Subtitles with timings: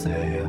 [0.00, 0.44] ぜ。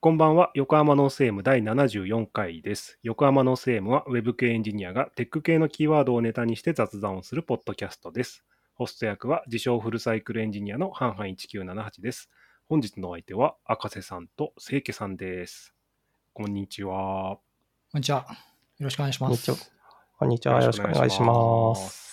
[0.00, 0.50] こんばんは。
[0.54, 2.98] 横浜 North AM 第74回です。
[3.02, 8.44] 横浜 North AM は Web 系エンジニアがテック系のキーワードをネタにして雑談をするポッドキャストです。
[8.74, 12.30] ホスト役は自称フルサイクルエンジニアの hanhan1978です。
[12.68, 15.72] 本日のお相手は赤瀬さんと清家さんです。
[16.32, 17.38] こんにちは。
[17.92, 18.26] こんにちは。
[18.78, 19.52] よろしくお願いします。
[20.18, 20.60] こんにちは。
[20.60, 22.11] よろしくお願いします。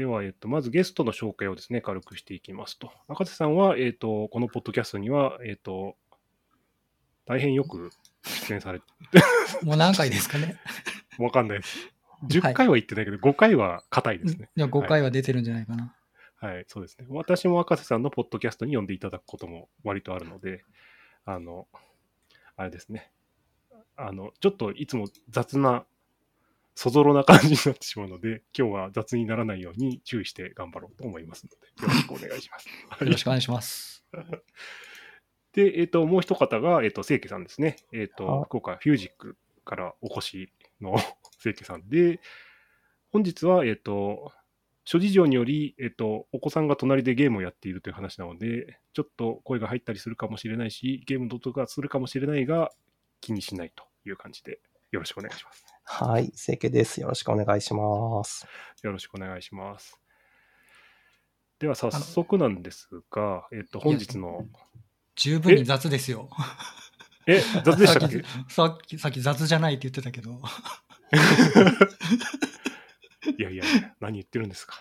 [0.00, 0.06] す。
[0.06, 2.92] では、えっと、まずゲストの紹介をですね、軽くしていきますと。
[3.08, 5.96] 赤瀬さんは、えっと、このポッドキャストには、えっと、
[7.26, 7.90] 大変よく
[8.22, 8.86] 出演されて、
[9.62, 10.58] もう何回ですかね？
[11.18, 11.92] わかんないです。
[12.28, 14.50] 10回は言ってないけど、5回は硬いですね。
[14.56, 15.94] いや、5回は出てるんじゃないかな。
[16.36, 17.06] はい、そうですね。
[17.10, 20.64] 私も赤瀬さんのポッドキャストに呼んでいただくことも割とあるので、
[21.24, 21.68] あの、
[22.56, 23.12] あれですね。
[23.96, 25.84] あの、ちょっといつも雑な、
[26.74, 32.68] そぞろな感じになってしまうので、 今日は雑にならないように注意して頑張ろうと思いますので、よろしくお願いします。
[33.04, 34.04] よろしくお願いします。
[35.52, 37.76] で、えっ、と、もう一方が、えっ、と、清家さんですね。
[37.92, 40.96] えっ、とは、福岡フュージックからお越しの
[41.40, 42.20] 清家さんで、
[43.10, 44.32] 本日は、えっ、と、
[44.84, 52.70] 諸事情により、えっ、と、お子さんが隣でゲームをやっているという話なので、ちょっと声が入ったりするかもしれないし、ゲームの音がするかもしれないが、
[53.20, 54.60] 気にしないという感じで、
[54.92, 55.69] よろしくお願いします。
[55.92, 56.30] はい。
[56.30, 57.00] 清家です。
[57.00, 58.46] よろしくお願いします。
[58.84, 59.98] よろしくお願いします。
[61.58, 64.46] では、早速なんですが、えっ、と、本日の、
[65.16, 66.30] 十分に雑ですよ。
[67.26, 68.22] え、雑でしたっけ？
[68.48, 70.40] さっき、さっき雑じゃないって言ってたけど。
[73.36, 74.76] いやいやいや、何言ってるんですか？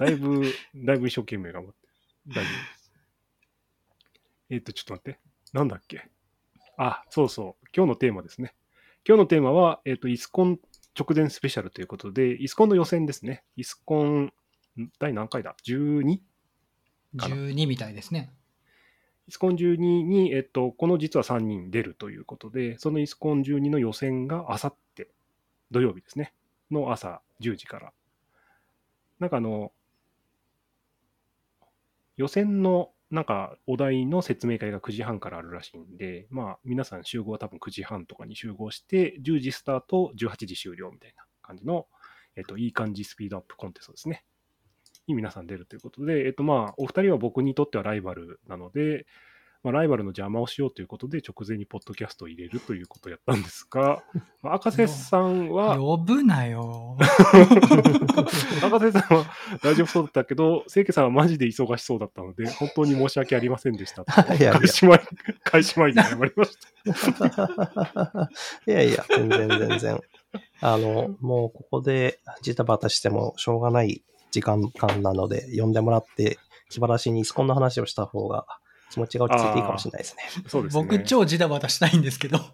[0.00, 1.78] だいぶ、だいぶ一生懸命頑張って。
[2.26, 2.92] 大丈夫です。
[4.50, 5.20] えっ、と、ちょっと待って。
[5.52, 6.10] なんだっけ？
[6.76, 7.66] あ、そうそう。
[7.74, 8.52] 今日のテーマですね。
[9.06, 10.58] 今日のテーマは、えっ、と、イスコン
[10.98, 13.44] 直前スペシャルということで、イスコンの予選ですね。
[13.56, 14.32] イスコン、ん
[14.98, 16.20] 第何回だ ?12?
[17.16, 18.30] かな？12みたいですね。
[19.28, 25.08] イスコン12に、えっと、この実は3人出るということで、そのイスコン12の予選があさって、
[25.70, 26.34] 土曜日ですね、
[26.70, 27.92] の朝10時から。
[29.18, 29.72] なんかあの、
[32.16, 41.86] 予選のなんかお題の説明会が9時半からあるらしいんで、まあ皆さん集合は多分9時半とかに集合して、10時スタート、18時終了みたいな感じの、
[42.36, 44.24] えっと、いい感じスピードアップコンテストですね。
[45.08, 49.06] に皆さん出るということで、えっとまあ、お二人は僕にとってはライバルなので、
[49.62, 54.02] まあ、ライバルの邪魔をしようということで、直前にポッドキャストを入れるということをやったんですが、
[54.42, 56.96] まあ赤瀬さんは、呼ぶなよ。
[58.64, 59.26] 赤瀬さんは
[59.62, 64.12] 大丈夫そうだったけど、清家さんはマジで忙しそうだったので、本当に申し訳ありませんでしたと。
[64.34, 65.00] いやいや開始前、
[65.44, 66.56] 開始前に謝りまし
[68.06, 68.30] た。
[68.66, 70.00] いやいや、全然全然。
[70.62, 76.38] あの、もうここでジタバタしてもしょうがない時間間なので、呼んでもらって、
[76.70, 78.46] 気晴らしにイスコンの話をした方が
[78.90, 80.22] 気持ちが落ち着いていいかもしれないですね。
[80.48, 80.82] そうですね。
[80.82, 82.38] 僕超ジタバタしたいんですけど。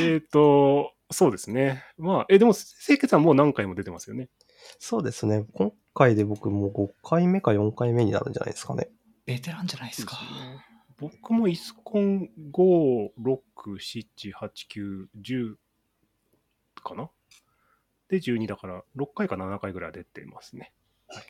[0.00, 1.84] えっ、と、そうですね。
[1.96, 4.28] まあ、え、でも、清家さんもう何回も出てますよね。
[4.78, 5.46] そうですね。
[5.54, 8.90] 今回で僕もう5回目か4回目になるんじゃないですかね。
[9.24, 10.18] ベテランじゃないですか。
[10.98, 13.40] 僕もイスコン5、6、
[13.78, 15.54] 7、8、9、10
[16.82, 17.10] かな？
[18.08, 20.72] で、12だから、6回か7回ぐらい出てますね。
[21.08, 21.24] はい。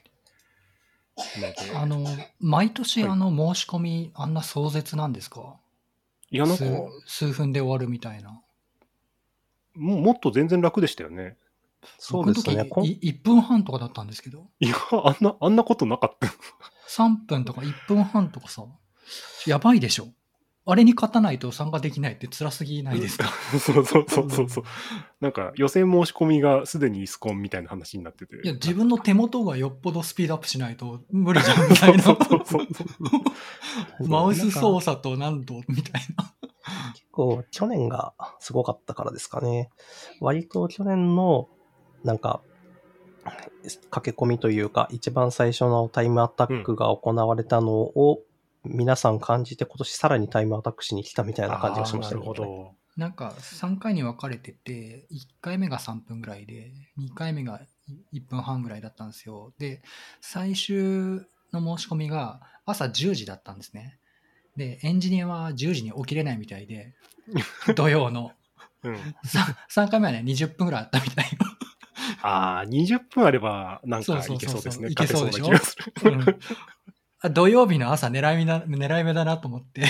[1.75, 2.05] あの、
[2.41, 5.57] 毎年はいあの申し込み、あんな壮絶なんですか？
[6.31, 6.65] いや、なんか、
[7.07, 8.41] 数数分で終わるみたいな。
[9.75, 11.37] ももっと全然楽でしたよね。
[11.99, 12.65] そうですね。
[12.65, 16.27] こん僕の時い1分半とかだったんですけど、いや、あんな、あんなことなかった。
[16.89, 18.65] 3分とか1分半とかさ、
[19.47, 20.09] やばいでしょ。
[20.71, 23.29] あれに勝たないと参加できないって辛すぎないですか？
[23.59, 24.65] そう そうそうそうそう。
[25.21, 28.37] なんか、予選申し込みがすでにイスコンみたいな話になってて。
[28.45, 32.03] いや、自分の手元がよっぽどスピードアップしないと無理じゃんみたいな。
[32.05, 32.85] そうそうそうそ
[34.05, 34.09] う。
[34.09, 36.35] マウス操作と何度みたいな。
[36.95, 39.71] 結構去年がすごかったからですかね。
[40.21, 41.49] 割と去年の
[42.05, 42.43] なんか
[43.91, 48.21] 駆け込みというか一番最初のタイムアタックが行われたのを
[48.69, 52.75] 皆さん感じて今年さらにタイムアタックしに来たみたいな感じがしましたあーなるほけど。
[52.97, 57.61] なんか3回に分かれてて、1回目が3分ぐらいで、2回目が
[58.13, 59.53] 1分半ぐらいだったんですよ。
[59.59, 59.83] で、
[60.21, 60.75] 最終
[61.53, 63.99] の申し込みが朝10時だったんですね。
[64.57, 66.95] で、エンジニアは10時に起きれないみたいで、
[67.77, 68.33] 土曜の。
[68.83, 68.95] うん。
[69.71, 71.31] 3, 回目はね、20分ぐらいあったみたいよ。
[72.23, 74.89] ああ、20分あれば、なんかいけそうですね。
[74.91, 75.47] いけそうでしょ？
[75.47, 76.39] うな気がする。
[77.21, 79.85] あ土曜日の朝狙い目だ狙い目だなと思って、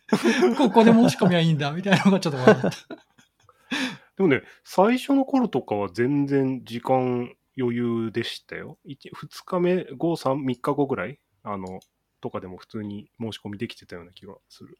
[0.58, 2.70] ここで申し込みはいいんだみたいなのがちょっと笑った。
[4.16, 8.78] でもね、最初の頃とかは全然時間余裕でしたよ。
[8.86, 11.80] 2日目、5、3、3日後ぐらい、あの、
[12.20, 14.78] とかでも普通に申し込みできてたような気がする。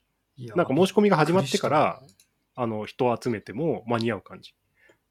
[0.54, 2.02] なんか申し込みが始まってから、
[2.54, 4.54] あの、人を集めても間に合う感じ。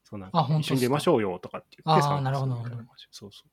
[0.04, 2.54] そうなんか一緒に出ましょうよとかって言ってあーなるほど
[3.10, 3.50] そうそう。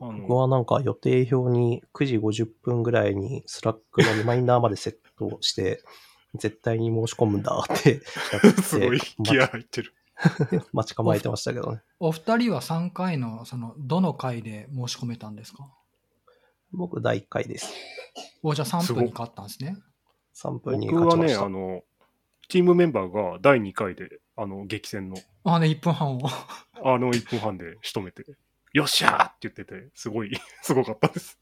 [0.00, 5.82] 僕はなんか予定表に9時50分ぐらいに Slack のリマインダーまでセットして、
[6.36, 7.92] 絶対に申し込むんだって
[8.32, 9.94] やってすごい気合入ってる。
[10.72, 11.82] 待ち構えてましたけどね。
[12.00, 15.70] お二人は3回の、その、どの回で申し込めたんですか？
[16.72, 17.72] 僕第1回です。
[18.42, 19.76] お、じゃあ3すご分に変わったんですね。
[20.34, 21.44] 3分に僕はね、勝ちました。
[21.46, 21.82] あの、
[22.48, 26.20] チームメンバーが第2回で、あの、激戦の、あ、ね、1分半を。
[26.82, 28.24] あの1分半で仕留めて、
[28.76, 31.38] よっしゃーって言ってて、すごい、 すごかったです。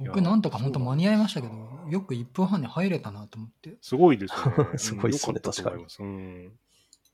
[0.00, 1.54] 僕なんとか本当間に合いましたけど、
[1.88, 3.76] よく1分半に入れたなと思って。
[3.80, 4.74] すごいですよね。
[4.76, 6.02] すごいっすねうんよかったと思います。
[6.02, 6.58] うん。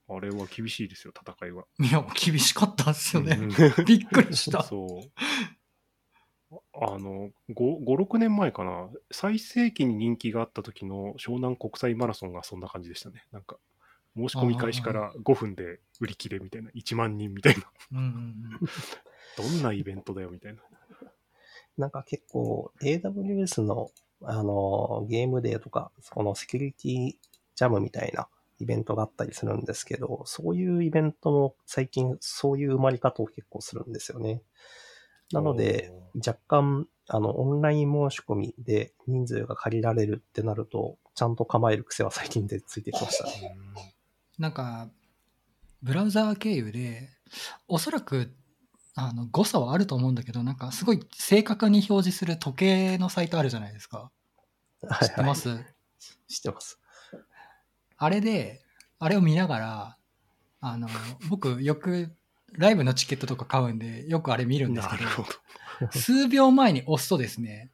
[0.08, 1.64] あれは厳しいですよ、戦いは。
[1.78, 3.36] いや、厳しかったっすよね。
[3.38, 3.48] うん
[3.84, 4.62] びっくりした。
[4.62, 6.58] そう。
[6.72, 13.26] あの、5、5 6年前かな、最盛期に人気があった時の湘南国際マラソンがそんな感じでしたね。
[13.30, 13.58] なんか、
[14.16, 17.62] 申し込み開始から5分で売り切れみたいな、1万人みたいな、
[17.92, 18.68] うんうんうん
[19.34, 20.60] どんなイベントだよみたいな。
[21.78, 23.90] なんか結構 AWS の
[24.24, 27.12] あのゲームデーとか、そのセキュリティ
[27.54, 28.28] ジャムみたいな
[28.60, 34.42] イベントがあったりするんですけど、そういうイベントも最近そういう生まれ方を結構するんですよね。
[35.32, 43.56] なので、若干、あの、オンライン申し込みで人数が借りられるってなると、ちゃんと構える癖は最近でついてきましたね。
[44.38, 44.90] なんか、
[45.82, 47.10] ブラウザー経由で、
[47.68, 48.34] おそらく、
[48.94, 53.98] あの、誤差はあると思うんだけど、なんかすごい正確に表示する時計のサイトあるじゃないですか。
[54.88, 55.48] はい知ってます、
[56.28, 56.80] 知ってます。
[57.96, 58.62] あれで、
[58.98, 59.96] あれを見ながら、
[60.60, 60.88] あの、
[61.28, 62.16] 僕よく
[62.52, 65.02] ライブのチケットとか買うんで、よくあれ見るんですけど
[65.84, 65.90] ど。
[65.92, 67.70] 数秒前に押すとですね、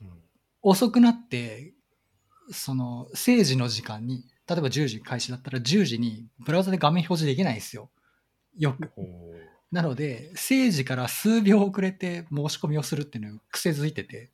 [0.00, 0.24] うん
[0.66, 1.74] 遅くなって、
[2.50, 7.90] その、政治の時間に、例えば10時開始だったら10時にブラウザで画面表示できないんですよ。
[8.56, 8.90] よく。
[9.72, 14.30] なので、政治から数秒遅れて申し込みをするっていうのを癖づいてて、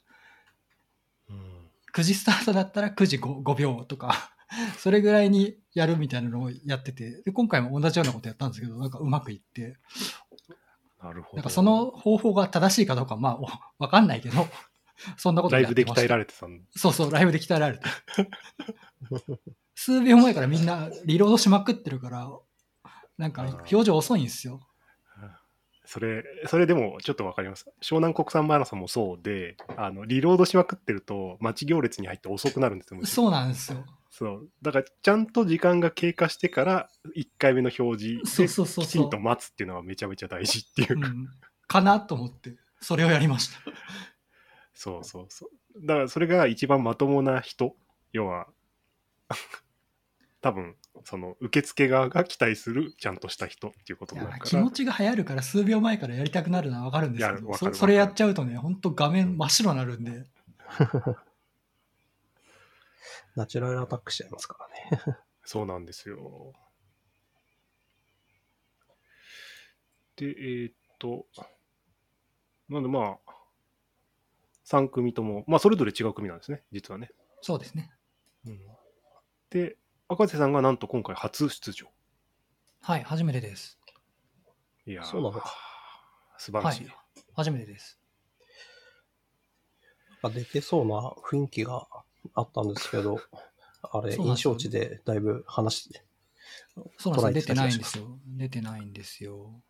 [1.29, 1.71] うん。
[1.95, 4.33] 9時スタートだったら9時 5, 5秒とか、
[4.79, 9.77] それぐらいにやるみたいなのをやってて、で今回も同じようなことやったんですけど、なんかうまくいって、
[11.03, 11.37] なるほど。
[11.37, 13.47] なんかその方法が正しいかどうか、まあ、お
[13.79, 14.47] わかんないけど、
[15.17, 17.85] そんなことライブで鍛えられてたんそうそう、ライブで鍛えられて。
[19.83, 22.31] 数秒前からみんなリロードしまくってるから、
[23.17, 24.61] なんか表情遅いんですよ。
[25.87, 27.65] それ、それでもちょっとわかります。
[27.83, 33.01] 湘南国産マラソンもそうで、あの、リロードしまくってると、待ち行列に入って遅くなるんですよ。
[33.07, 33.87] そうなんですよ。
[34.11, 34.51] そう。
[34.61, 38.49] だから、ちゃんと時間が経過してから、1回目の表示で、
[38.83, 41.29] きちんと待つっていうのはめちゃめちゃ大事っていうか、うん、
[41.67, 43.61] かなと思って、それをやりました。
[44.75, 45.87] そうそうそう。
[45.87, 47.75] だから、それが一番まともな人、
[48.13, 48.47] 要は、
[50.41, 60.25] 多分、その、受付側が期待するちゃんとした人っていうこといになるからや気持、ちが流行るから数秒前からやりたくなるのはわかるんですけどそそれやっちゃうとね本当画面真っ白になるんで
[63.37, 65.17] ナチュラルアタックしちゃいますからね。
[65.45, 66.53] そうなんですよ。
[70.17, 71.27] で、えーっと、
[72.69, 73.33] なんでまあ、
[74.65, 77.11] 3組とも、まあ、それぞれ違う組なんですね、実はね。
[77.41, 77.91] そうですね
[79.49, 79.79] で、
[80.13, 81.87] 赤瀬さんがなんと今回初出場。
[82.83, 83.79] はい初めてです。
[84.85, 85.55] いやーそうなのか
[86.37, 86.87] 素晴らしい。
[86.87, 86.95] はい
[87.33, 88.01] 初めてです。
[90.21, 91.87] なんか出てそうな雰囲気が
[92.35, 93.21] あったんですけど、
[93.83, 96.05] あれ、印象値でだいぶ話して、
[96.99, 97.55] そうなんですよ。
[97.55, 98.19] 出てないんですよ。
[98.27, 99.63] 出てないんですよ。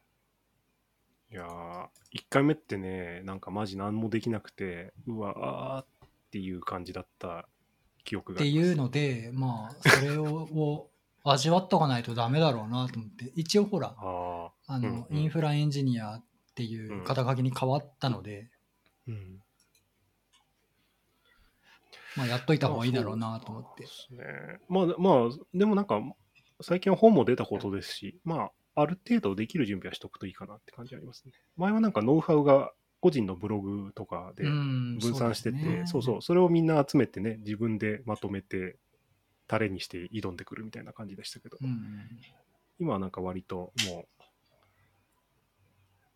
[1.31, 7.47] いやー、1回目ってね、なんかマジ何もできなくて、うわーっていう感じだった
[8.11, 8.69] 記憶ってがあります。
[8.69, 10.91] いうのでまあそれをを
[11.23, 16.25] 味わっとかないとダメだろうなと思って一応ほらああの、うんうんインフラエンジニアっ
[16.55, 19.43] ていう肩書きに変わったので、ーうん。
[22.17, 24.59] まあ、やっといた方がいいだろうなと思ってそうですね。
[24.69, 26.01] まあ、まあ、でもなんか、
[26.61, 31.33] 最近は本も出たことですし、まあ、ある程度できる準備はしとくといいかなって感じありますね。
[31.57, 35.87] 前はなんかノウハウが個人のブログとかでうん分散してて、そうですね。
[35.87, 38.77] そうそう、それをみんな集めてね、自分でまとめて、
[39.47, 42.09] タレにして挑んでくるみたいな感じでしたけど、うん
[42.79, 44.07] 今はなんか割とも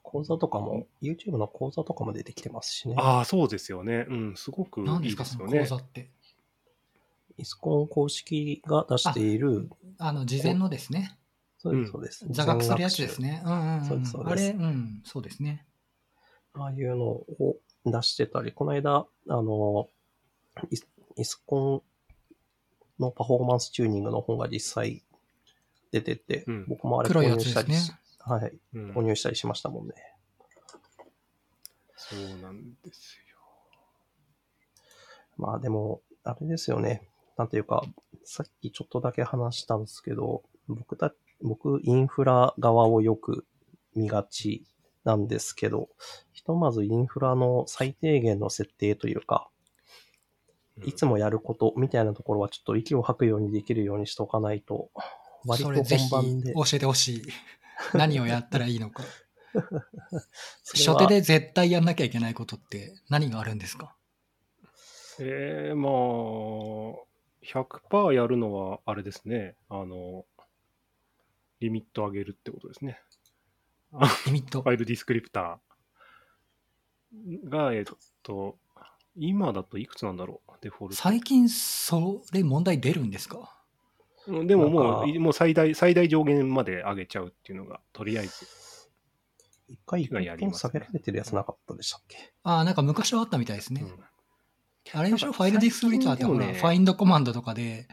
[0.03, 2.95] 講座とかも、YouTube の講座とかも出てきてますしね。
[2.97, 3.00] う、。
[3.00, 4.07] ああ、そうですよね。
[4.09, 5.61] うん、すごくい何ですいですよね。
[5.61, 5.83] かその講。
[5.83, 6.11] 座って？
[7.37, 11.19] イスコン公式が出している、あの事前のですね。
[11.59, 12.26] そうです、そうです。
[12.31, 13.43] 座学するやつですね。
[13.45, 14.33] うんうん、うん、そうですそうです。
[14.33, 15.67] あれうんそうですね
[16.54, 19.88] ああいうのを出してたり、この間、あの、
[20.70, 21.82] イスイスコ
[22.99, 25.02] ンのパフォーマンスチューニングの本が実際
[25.92, 27.78] 出てて、うん僕もあれ購入したりね。
[28.20, 29.94] はい、うん購入したりしましたもんね。
[31.96, 33.38] そうなんですよ。
[35.37, 37.08] まあでも、あれですよね。
[37.37, 37.82] なんていうか、
[38.25, 43.46] さっきちょっとだけ話したんですけど、僕た、僕、インフラ側をよく
[43.94, 44.64] 見がち
[45.04, 45.88] なんですけど、
[46.32, 49.49] ひとまずインフラの最低限の設定というか、
[50.84, 54.90] いつもやることみたいなところはちょっと息を吐くようにできるようにしておかないと、
[55.46, 56.52] 割とそれぜひ本番で。
[56.54, 57.23] 教えてほしい。
[57.92, 59.04] 何をやったらいいのか。
[60.75, 63.94] 初手で絶対やんなきゃいけないことって何があるんですか？
[65.20, 65.92] えー、まあ、
[67.44, 69.54] 100%やるのはあれですね。
[69.68, 70.25] あの、
[71.61, 73.00] リミット上げるってことですね。
[74.26, 74.68] リミットフ。
[74.68, 77.84] ァイルディスクリプターが、えっ
[78.22, 78.58] と、
[79.16, 81.00] 今だといくつなんだろう、デフォルト。
[81.00, 83.56] 最近それ問題出るんですか？
[84.26, 88.46] うんでももう、もう最大、最大上限まで上げちゃうっていうのが、とりあえず。
[89.68, 92.32] 一回がやりますね下げられてるやつなかったでしたっけ？
[92.42, 93.82] ああ、なんか昔はあったみたいですね。
[93.82, 94.04] うん
[94.92, 95.32] あれでしょ？
[95.32, 97.88] ファイルディスクリプターってほら、最近でもねファインドコマンドとかで、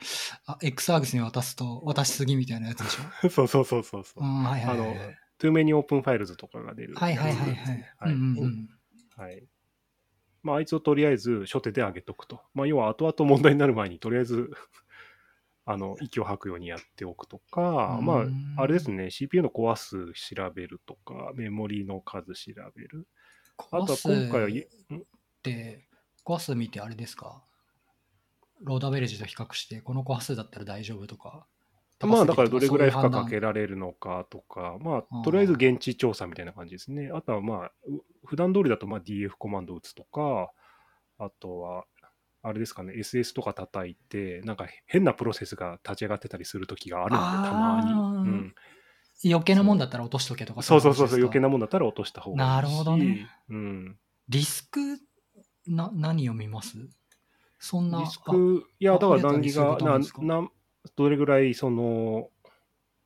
[0.46, 3.30] あ、X アーグスに渡すと渡しすぎみたいなやつでしょ？
[3.32, 4.28] そうそうそうそうそうう。
[4.28, 5.18] ん、はいはいはい
[5.50, 5.62] はい。
[5.62, 6.96] あの too many open files とかが出る。
[6.96, 7.94] はいはいはいはい。
[8.00, 8.70] はいうんうんうん
[9.18, 9.48] はい。
[10.44, 12.42] まあ、あいつをとりあえず初手で上げとくと。
[12.54, 14.50] まあ、要は後々問題になる前にとりあえず、
[15.66, 18.26] あの、息を吐くようにやっておくとか、うんま
[18.58, 23.08] あ、あれですね、CPU のコア数調べるとか、メモリの数調べる。
[23.58, 24.68] あとは今回は、い
[25.44, 25.88] で、
[26.24, 27.44] コア数見てあれですか？
[28.62, 31.48] ローダベレージと比較して、このコア数だったら大丈夫とか。
[32.06, 37.12] まあだからどれぐらい負荷かけられるのかとか、まあとりあえず現地調査みたいな感じですね。
[37.14, 40.52] あとはまあ、う普段通りだとまあ DF コマンド打つとか、
[41.18, 41.86] あとは、
[42.44, 48.32] あれですかね、SS とか叩いて、なんか変なプロセスが立ち上がってたりするときがあるんで、たまに。
[48.32, 48.56] うん、
[49.26, 50.64] 余計なもんだったら落としとけとか。
[50.64, 51.44] そうそうそうそう、余計な。
[51.44, 52.54] なもんだったら落とした方がいいし。
[52.56, 53.30] なるほどね。
[53.50, 54.00] うん。
[54.28, 54.80] リスク、
[55.68, 56.78] な、何を見ます？
[57.60, 58.00] そんな。
[58.02, 60.50] リスク、いや、だから何ギガ、なな
[60.96, 62.30] どれぐらいその、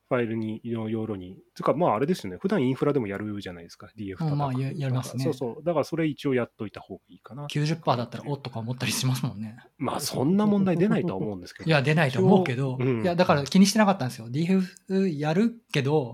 [0.07, 1.39] ファイルに、の容量に。
[1.55, 2.37] つうか、まああれですよね。
[2.39, 3.87] 普段インフラでもやるじゃないですか。
[3.97, 5.63] DF 叩くうんまあややりますねそうそう。
[5.63, 7.45] だからそれ一応やっといた方がいいかな。
[7.45, 9.57] あ90%だったらおっとか思ったりしますもんね。
[9.79, 11.67] まあそんな問題出ないとは思うんですけど。
[11.67, 14.29] いや、出ないと思うけど、うんいや、だから気にしてなかったんですよ。
[14.29, 16.13] DF やるけど、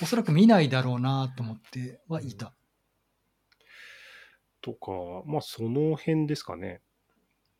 [0.00, 2.54] おそらく見ないだろうなと思ってはいた。
[4.60, 4.92] とか、
[5.26, 6.80] まあその辺ですかね。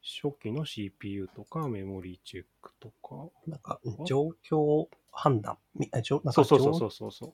[0.06, 3.28] 初期の CPU とかメモリーチェックとか。
[3.46, 7.32] なんか、状況判断みあ状なんかそうそうそう状そうそう。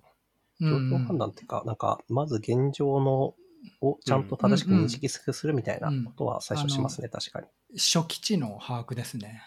[0.61, 3.35] 状うん況判断っていうか、なんか、まず現状の
[3.81, 7.47] をちゃんと正しく認識するみたいなことは最初しますね、確かに。
[7.77, 9.43] 初期値の把握ですね。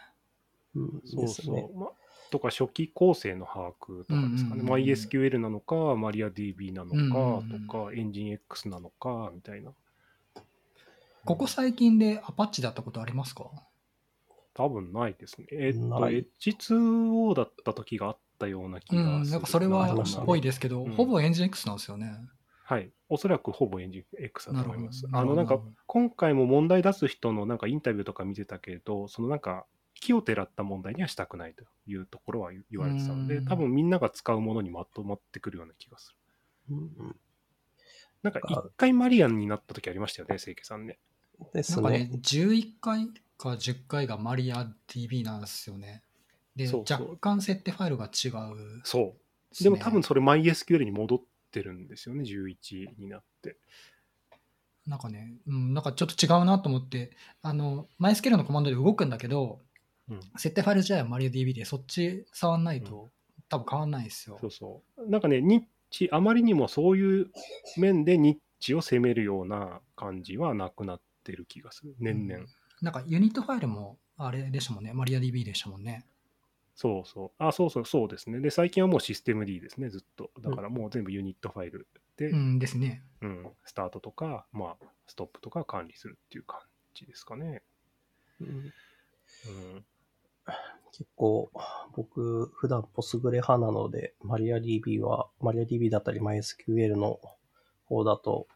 [0.76, 1.68] うん、そうですね。
[2.32, 4.64] とか初期構成の把握とかですかね。
[4.64, 9.72] MySQL なのか、MariaDB なのかうんとか、EngineX なのかみたいな。
[11.26, 13.50] ここ最近でアパッチだったことありますか？
[14.54, 15.48] 多分ないですね。
[15.52, 19.32] えっと、ない H2O だった時があったような気うん、がする。
[19.32, 22.16] なんかそれはありましたね多いですけど、うんほぼエンジン X なんですよね。
[22.64, 22.90] はい。
[23.10, 25.06] おそらくほぼエンジン X だと思います。
[25.08, 36.16] なるほどあの、なんか、今回も問題出す人のなんかインタビューとか見てたけど、そのなんか、気をてらった問題にはしたくないというところは言われてたので、うん多分みんなが使うものにまとまってくるような気がす
[36.70, 36.76] る。
[36.76, 37.16] うんうん
[38.24, 40.98] なんか一回マリアンになった時ありましたよね、清家さんね。
[41.54, 46.04] ですなんかねね。、11回か10回がマリア DB なんですよね。
[46.56, 49.16] で、そうそう若干設定ファイルが違う、そ
[49.60, 49.64] う。
[49.64, 53.58] でも多分それ MySQL に戻ってるんですよね、11になって。
[54.88, 57.12] なんかね、うん、なんかちょっと違うなと思って、
[57.42, 59.60] あの、MySQL のコマンドで動くんだけど、
[60.10, 63.10] うん設定ファイル自体は MariaDB で、そっち触んないと、
[63.50, 64.52] 多分変わんないですよそう。
[64.52, 65.10] そう。
[65.10, 67.32] なんかね、ニッチ、あまりにもそういう
[67.78, 72.42] 面でニッチを攻めるような感じはなくなってる気がする、年々。
[72.42, 72.48] うん
[72.82, 76.06] なんかユニットファイルもあれでしたもんね、MariaDB でしたもんね。
[76.76, 77.32] そうそう。
[77.38, 78.40] あ、そうそう、そうですね。
[78.42, 80.30] で、最近はもうシステム D ですね、ずっと。
[80.42, 83.02] だからもう全部ユニットファイルで、ううん、んですね。
[83.64, 86.60] スタートとか、まあ、ストップとか管理するっていう感
[86.94, 87.64] じですかね。
[88.42, 88.52] うんう
[89.78, 89.86] ん。
[90.92, 91.52] 結構、
[91.96, 97.20] 僕、普段ポスグレ派なので、MariaDB は、MariaDB だったり MySQL の
[97.86, 98.48] 方だと、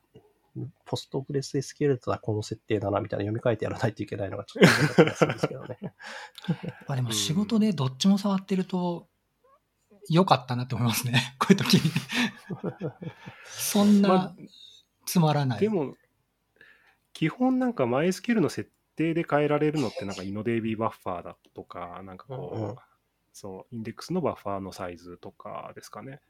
[0.86, 5.78] ポストグレス SQL だったらこの設定だなみたいな読み替えてやらないといけないのがちょっとんですけどね。
[6.88, 9.08] あでも仕事でどっちも触ってると、
[10.10, 11.92] 良かったなって思いますね、 こういう時に。
[13.46, 14.36] そんまなあ
[15.06, 15.60] つまらない。
[15.60, 15.96] でも、
[17.14, 22.76] 基本なんか MySQL の設定で変えられるのってなんかイノデイビーバッファーだとか、なんかこう、うんうん
[23.34, 26.22] そう、インデックスのバッファーのサイズとかですかね。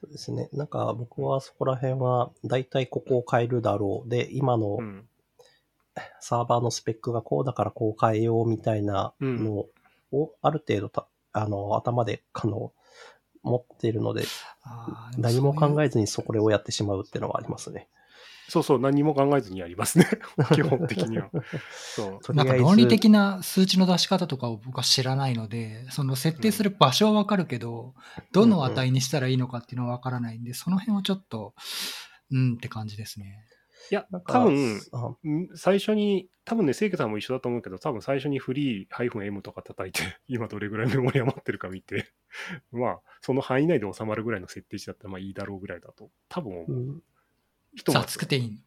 [0.00, 0.48] そうですね。
[0.52, 4.08] なんか僕はそこら辺は、だいたいここを変えるだろう。
[4.08, 5.08] で、今のうん。
[6.20, 9.66] サーバーのスペックがこうだからこう変えようみたいなの
[10.12, 12.72] を、ある程度た、あの、頭で、あの、
[13.42, 14.22] 持っているので、
[15.16, 17.88] 何も考えずにそこをやってしまうっていうのはありますね。
[18.48, 20.06] そうそう、何も考えずにやりますね。
[20.54, 21.30] 基本的には。
[21.70, 22.34] そう。
[22.34, 27.94] なんか論理的な数値の出し方とかを僕は知らないので、その設定する場所はわかるけど、
[28.32, 31.54] どの値にしたらいいのかっていうのはわからないんで、その辺はちょっと、
[32.30, 33.44] うんって感じですね。
[33.90, 34.80] いや多分、
[35.54, 42.10] 最初に、多分ね、清家さんも一緒だと思うけど、多分最初にフリー -m とか叩いて、 今どれぐらいメモリ余ってるか見て、
[42.72, 46.72] まあ、その範囲内で収まるぐらいの設定値だったらまあいいだろうぐらいだと、多分思う。
[46.72, 47.02] うん
[47.78, 48.60] 人も雑くていい。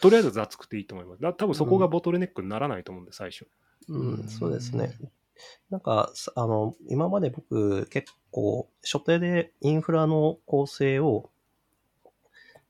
[0.00, 1.22] とりあえず雑くていいと思います。
[1.22, 3.46] だ多分そこがボトルネックにならないと思うんで、最初。
[3.88, 4.96] うん、そうですね。
[5.70, 11.30] なんか、さあの、今まで僕結構、所定でインフラの構成を、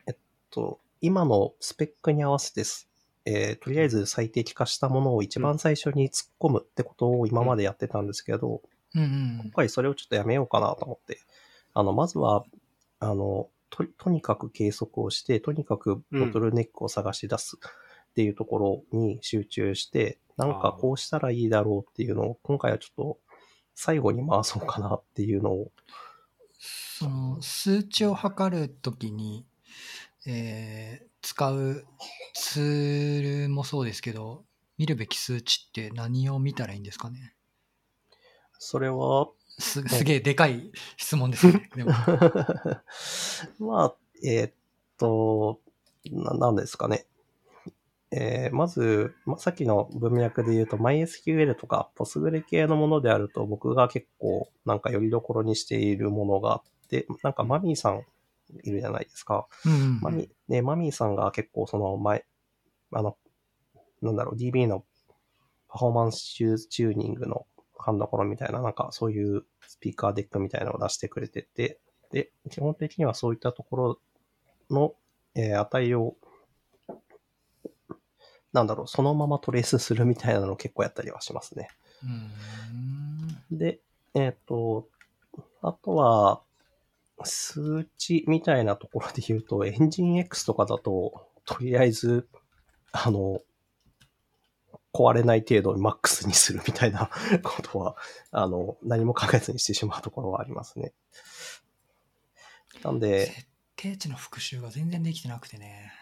[0.07, 0.17] えっ
[0.51, 2.89] と、今のスペックに合わせてす、
[3.27, 8.63] えーとりあえず最適化したものを一番最初に突っ込むってことを今までやってたんですけど、
[8.95, 9.51] うんうん今。
[9.55, 11.21] 回それをちょっとやめようかなと思って、
[11.75, 12.45] あの、まずは、
[13.01, 23.19] あの、と、とにかく計測をして、とにかくボトルネックを探し出すっていうところに集中して、なんかこうしたらいいだろうっていうのを、今回はちょっと
[23.75, 25.73] 最後に回そうかなっていうのを、
[26.59, 29.45] その数値を測るときに、
[30.27, 31.87] えー使う
[32.35, 34.45] ツールもそうですけど、
[34.77, 37.35] 見るべき数値って何を見たらいいんですかね？
[38.59, 41.71] それは、すすげえでかい質問ですね。
[41.77, 41.93] でも
[43.59, 43.95] まあ、
[44.25, 44.53] えーっ
[44.99, 45.61] と、
[46.11, 47.07] な、なんですかね。
[48.11, 58.05] えーまず、まあ、さっきの文脈で言うと MySQL とか Postgre 系のものであると僕が結構なんかよりどころにしているものがあって、なんかマミーさん
[58.63, 59.47] いるじゃないですか。
[59.65, 62.25] うんうんマミ,、ね、マミーさんが結構その前、
[62.93, 63.17] あの、
[64.03, 64.85] なんだろう、DB の
[65.69, 67.47] パフォーマンスチューチューニングの
[67.85, 73.99] 勘どころみたいな、なんかそういうスピーカーデックみたいなのを出してくれてて、で、基本的にはそういったところ
[74.71, 74.95] の、
[75.35, 76.17] えー値を、
[78.53, 81.69] なんだろう、そのままトレースするみたいなのを結構やったりはしますね。
[82.03, 82.31] うん
[83.51, 83.81] で、
[84.15, 84.89] えっ、と、
[85.63, 86.43] あとは、
[87.23, 92.29] 数値みたいなところで言うと、エンジン X とかだと、とりあえず、
[92.93, 93.41] あの、
[94.95, 97.11] 壊れない程度にマックスにするみたいな
[97.43, 97.97] ことは、
[98.31, 100.93] あの、何も考えずにしてしまうところはありますね。
[102.85, 105.93] なんで、設定値の復習が全然できてなくてね。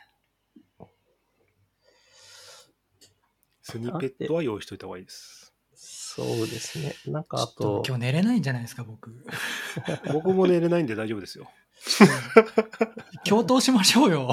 [3.63, 5.55] スニペットは用意しといた方がいいです。
[5.75, 6.95] そうですね。
[7.07, 9.25] なんかあと、今日寝れないんじゃないですか、僕。
[10.13, 11.51] 僕も寝れないんで大丈夫ですよ。
[13.25, 14.31] 共闘しましょうよ。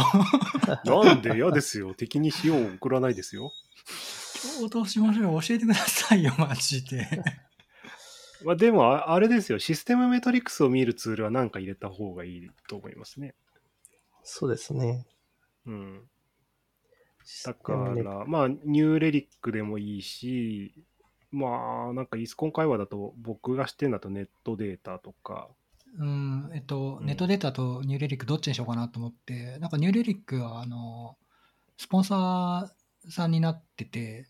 [0.84, 1.93] なんで嫌ですよ。
[1.93, 3.54] 敵に塩を送らないですよ。
[4.58, 5.41] 共闘しましょうよ。
[5.41, 7.08] 教えてくださいよ、マジで。
[8.45, 9.60] まあ、でもあ、あれですよ。
[9.60, 13.36] システムメトリクスを見るツールは何か入れた方がいいと思いますね。
[14.23, 15.06] そうですね。
[15.65, 16.10] うん。
[17.45, 20.73] だから、まあ、ニューレリックでもいいし、
[21.32, 25.49] まあ、なんかイスコン会話だと、僕が知ってるんだとネットデータとか、
[25.97, 31.17] うん、えっと、うんネットデータとニューレリックどっちにしようかなと思って、なんかニューレリックは、あの、
[31.78, 32.79] スポンサー
[33.10, 34.28] さんになってて、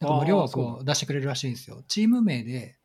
[0.00, 1.84] なんか無料枠を出してくれるらしいんですよ。
[1.88, 2.78] チーム名で、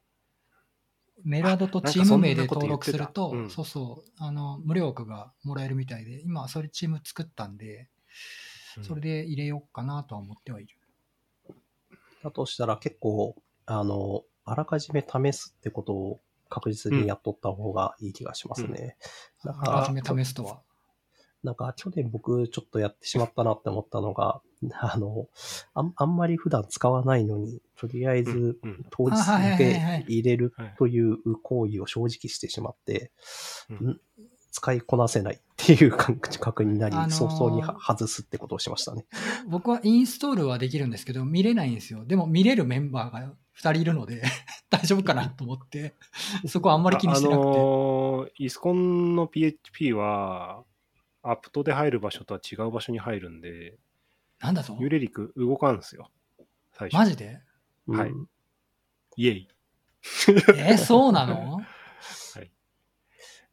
[1.24, 7.88] メールアドとチーム名で登録すると、うんそうそう、あの、無料枠がもらえるみたいで、今、それチーム作ったんで、
[8.82, 10.78] それで入れようかなとは思ってはいる。
[12.24, 16.20] だとしたら結構、あの、あらかじめ試すってことを
[16.50, 18.98] 確実にやっとった方がいい気がしますね。
[19.44, 20.62] なんあらかじか、め試すとは。
[21.44, 24.42] なんか去年僕ちょっとやってしまったなって思ったのが、
[24.80, 25.28] あの、
[25.74, 29.16] あんあんまり普段使わないのに、とりあえず当日
[29.58, 33.12] ではい入れるはいという行為を正直してしまって、
[33.70, 34.00] うんん
[34.54, 39.06] 使いこなせないっていう感覚になり、あのー早々には外すってことをしましたね。
[39.50, 42.06] 僕はインストールはできるんですけど、見れないんですよ。
[42.06, 44.22] でも見れるメンバーが2人いるので、
[44.70, 45.96] 大丈夫かなと思って、
[46.46, 47.50] そこはあんまり気にしてなくて。
[47.50, 50.64] あのーイスコンの PHP は、
[51.24, 53.78] アプトで入る場所とは違う場所に入るんで、
[54.44, 54.78] なんだと？
[54.80, 56.12] ユーレリク動かんすよ。
[56.74, 57.00] 最初。
[57.00, 57.42] マジで
[57.88, 58.28] はいうん
[59.16, 59.48] イエイ。
[60.58, 61.62] えそうなのは
[62.42, 62.52] い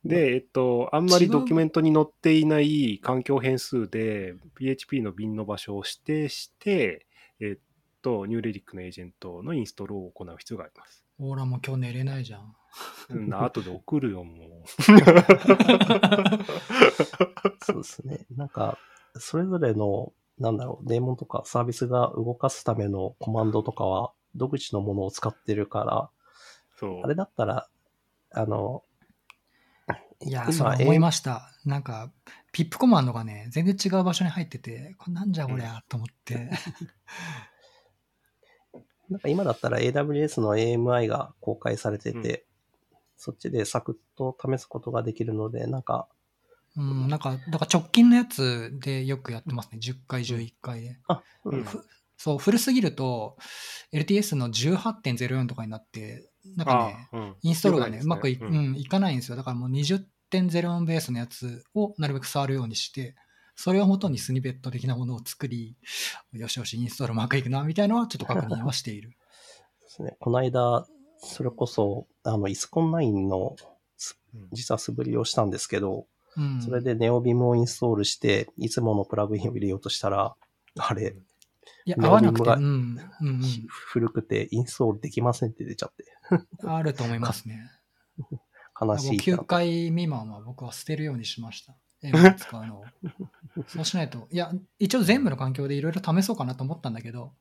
[0.04, 7.06] で、えっと、あんまりドキュメントに載っていない環境変数で PHP の bin の場所を指定して、
[7.38, 7.60] えっ
[8.00, 11.04] と、ニューレディックのエージェントのインストールを行う必要があります。
[11.18, 12.56] オーラも今日寝れないじゃん。
[13.10, 14.12] うん、後で送る。
[14.12, 14.68] よ、もう。
[17.62, 18.26] そうですね。
[18.36, 18.78] なんか、
[19.18, 26.10] それぞれの、なんだろう、デーモンとかサービスが動かすためのコマンドとかは、独自のものを使ってるから。
[27.04, 27.68] あれだったら、
[28.32, 28.82] あの、
[30.22, 31.50] いや、今そう思いました。
[31.66, 32.10] なんか、
[32.52, 36.50] ピップコマンドがね、全然違う場所に入ってて、これなんじゃこりゃと思って。
[39.10, 42.46] なんか今だったら AWS の AMI が公開されてて、
[42.92, 46.08] うそっちでサクッと試すことができるので、なんか、
[46.76, 49.78] うん、なんか、だから直近のやつでよくやってますね。
[49.82, 50.98] 10回、11回で。
[51.08, 51.66] あ、うん
[52.16, 53.38] そう、古すぎると、
[53.94, 59.36] LTS の18.04とかになって、なんかね、あうんインストールがね、よくうまくい,、ううんんいかないんですよ。
[59.36, 63.14] だからもう20.04ベースのやつをなるべく触るようにして、
[63.56, 65.78] それを元にスニペット的なものを作り、
[66.32, 69.16] よしよし、インストールうまくいくな、みたいなのはちょっと確認はしている。
[69.80, 70.16] ですね。
[70.20, 73.56] この間、それこそ、あの、イスコン9の
[73.96, 80.34] は素振りをしたんですけど、うん、それで NeoBeam をインストールして、いつものプラグインを入れようとしたら、
[80.76, 81.16] あれ、
[81.84, 83.42] いや、ネ合わなくて、うん、うん、うん。
[83.68, 86.04] 古くてインストールできませんって出ちゃって、
[86.66, 87.70] あると思いますね。
[88.80, 89.44] 悲しいってな9った。
[89.44, 91.74] 回未満は僕は捨てるようにしました。
[92.38, 92.84] 使うのを。
[93.68, 94.26] そうしないと。
[94.30, 97.34] いや、一応全部の環境でいろいろ試そうかなと思ったんだけど、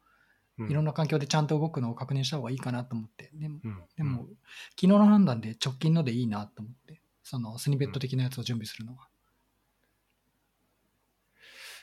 [0.57, 3.31] うんいろんな環境でちゃんと動くのを確認した方がいいかなと思って。
[3.33, 4.27] でも、うんでも
[4.71, 6.98] 昨日の判断で直近のでいいなと思って、
[7.29, 9.07] そのスニペット的なやつを準備するのは。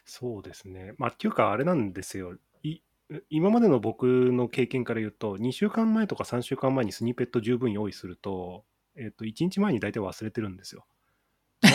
[0.04, 0.94] そうですね。
[0.98, 2.36] まあ、っていうか、あれなんですよ。
[2.64, 2.80] い
[3.30, 8.64] 今までの僕の経験から言うと、2週間前とか3週間前にスニペット十分用意すると、
[8.96, 10.84] えっと1日前に大体忘れてるんですよ。
[11.62, 11.68] ス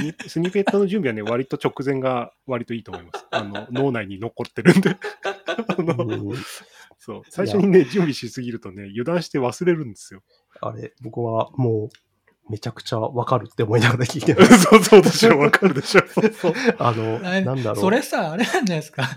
[0.00, 3.26] ニ スニペットの準備はね、割と直前が割といいと思います。
[3.30, 4.96] あの脳内に残ってるんで。
[6.96, 10.22] そう最初にね、準備しすぎるとね、油断して忘れるんですよ。
[10.62, 12.09] あれ、僕はもう、
[12.50, 14.62] めちゃくちゃわかるって思いながら聞いてます。
[14.66, 16.02] そうそうでしょ、わかるでしょ。
[16.12, 17.76] そうそうあの、なんだろう。
[17.76, 19.08] それさ、あれなんじゃないですか。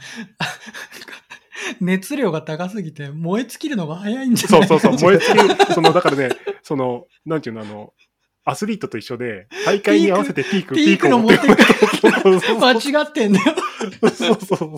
[1.82, 5.74] 熱量が高すぎて燃え尽きるのが早いんじゃないそうそうそう、燃え尽きる。
[5.74, 6.30] その、だからね、
[6.62, 7.94] その、なんていうの、あの、
[8.46, 11.64] アスリートと一緒で、大会に合わせてピーク、ピークの持ってくく。
[12.22, 13.56] そうそう間違ってんだよ。
[14.02, 14.78] そうそうそう。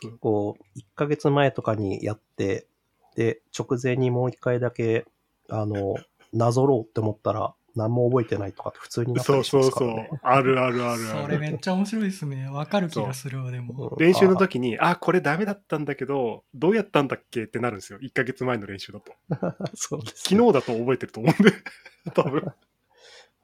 [0.00, 2.68] そうこう、1ヶ月前とかにやって、
[3.16, 5.06] で、直前にもう一回だけ、
[5.48, 5.94] あの、
[6.32, 10.10] なぞろうって思ったら、何も覚えてないとかって普通になったそうりしまそうそすからね。
[10.12, 10.18] う。
[10.22, 11.54] あるあるあるあそれめる。
[11.54, 12.48] っちゃ面白いですね。
[12.48, 13.90] わかる気がするわ、でも。
[13.90, 17.98] うん練習の時に、あ、これダメだったんだけど、どうやったんだっけってなるんですよ。
[18.00, 19.12] 1ヶ月前の練習だと。
[19.30, 21.52] あ そうです、昨日だと覚えてると思うんで。
[22.14, 22.40] 多分。
[22.40, 22.48] そ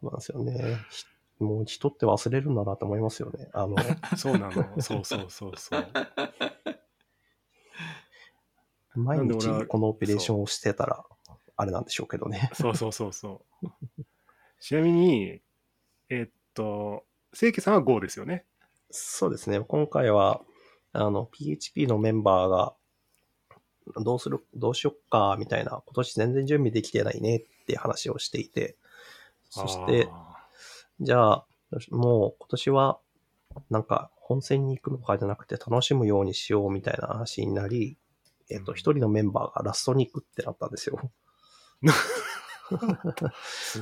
[0.03, 0.79] うなんですよね。
[0.91, 1.05] ひ
[1.41, 3.51] もう人って忘れるんだなと思いますよね。
[3.53, 3.77] あの、
[4.17, 4.81] そうなの。
[4.81, 5.87] そうそうそうそう。
[8.95, 11.05] 毎日このオペレーションをしてたら、
[11.57, 12.51] あれなんでしょうけどね。
[12.55, 13.67] そうそうそうそう。
[14.61, 15.41] ちなみに、
[16.09, 18.45] えっと、清家さんは GO ですよね。
[18.91, 19.61] そうですね。
[19.61, 20.43] 今回は、
[20.93, 22.75] あの、PHP のメンバーが、
[24.03, 28.77] どうする、どうしよっか、みたいな、今年全然準備できてないねって話をしていて、
[29.51, 30.47] そして、あ
[31.01, 31.47] じゃあ、
[31.91, 33.01] もう今年は、
[33.71, 37.97] なんか本戦に行くのかじゃなくて楽しむようにしようみたいな話になり、
[38.51, 40.99] えっと、うん一人のメンバーがラストに行くってなったんですよ。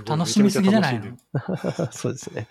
[0.07, 1.17] 楽しみすぎじゃないの？
[1.93, 2.49] そうですね。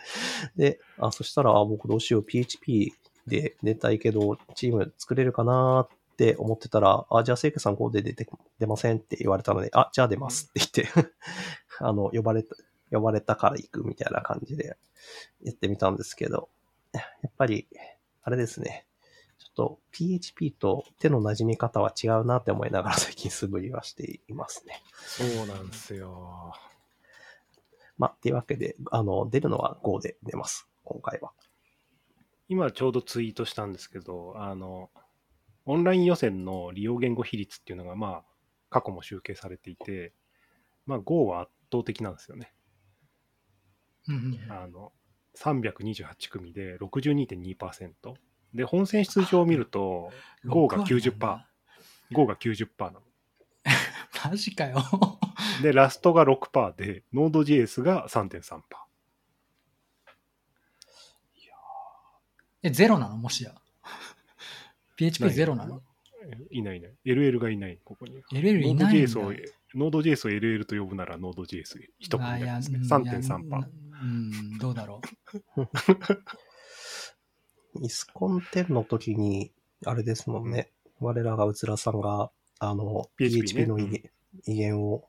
[0.56, 2.94] で、あ、そしたら、あ、僕どうしよう、PHP
[3.28, 8.28] で出たいけど、チーム作れるかなって思ってたら、あ、じゃあ、セイクさん GO で出て、
[8.60, 11.12] 出ませんって言われたので、あ、じゃあ出ますって言って、
[11.80, 12.56] あの、呼ばれた、
[12.92, 14.78] 呼ばれたから行くみたいな感じで
[15.44, 16.50] やってみたんですけど、
[16.94, 17.68] やっぱり、
[18.24, 18.86] あれですね。
[19.52, 24.82] っと PHP と手の馴染み方は違うなって思いながら 最近素振りはしていますね。
[24.94, 26.54] そうなんですよ。
[27.98, 30.68] まあ、っていうわけで、あの、出るのは Go で出ます。
[30.84, 31.34] 今回は。
[32.48, 34.90] 今ちょうどツイートしたんですけど、あの、
[35.66, 38.26] オンライン予選の利用言語比率っていうのが、まあ、
[38.70, 40.14] 過去も集計されていて、
[40.86, 42.54] まあ、Go は圧倒的なんですよね。
[44.50, 44.92] あの、
[45.36, 48.16] 328組で62.2%。
[48.54, 50.12] で、本戦出場を見ると、
[50.46, 51.40] Go が90%、
[52.12, 53.02] Go が90%なの。
[54.30, 54.84] マジかよ。
[55.62, 58.62] で、ラストが6%で、Node.js が3.3%。
[62.64, 63.18] え、ゼロなの？
[63.18, 63.56] もしや。
[64.96, 65.82] PHP ゼロなの？
[66.52, 66.94] いないいない。
[67.06, 68.22] LL がいない、ここに。
[68.32, 69.34] LL いないんだ Node.js を、
[69.74, 72.78] Node.js を LL と呼ぶなら Node.js 一組あいやになりますね。
[72.78, 73.68] うん3.3%いや。
[74.02, 75.02] うん、どうだろ
[77.80, 79.52] イスコン10の時に、
[79.86, 80.72] あれですもんね。
[81.00, 84.12] 我らがうつらさんが、あの、PHP の威厳
[84.46, 85.04] 威厳を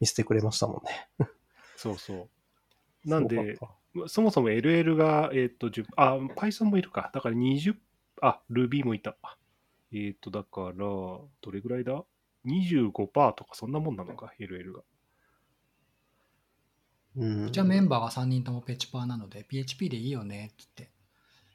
[0.00, 1.28] 見せてくれましたもんね。
[1.76, 3.08] そうそう。
[3.08, 3.58] なんすで、
[4.06, 7.10] そもそも LL が、えっ、と、10あ、Python もいるか。
[7.14, 7.76] だから20、
[8.22, 9.16] あ、Ruby もいた。
[9.92, 12.04] えっ、と、だから、どれぐらいだ
[12.46, 14.80] ?25% とかそんなもんなのか、LL が。
[14.80, 14.84] た
[17.16, 17.50] うんう。
[17.50, 20.90] じゃあメンバーが3人ともペチパーなので、PHP でいいよねって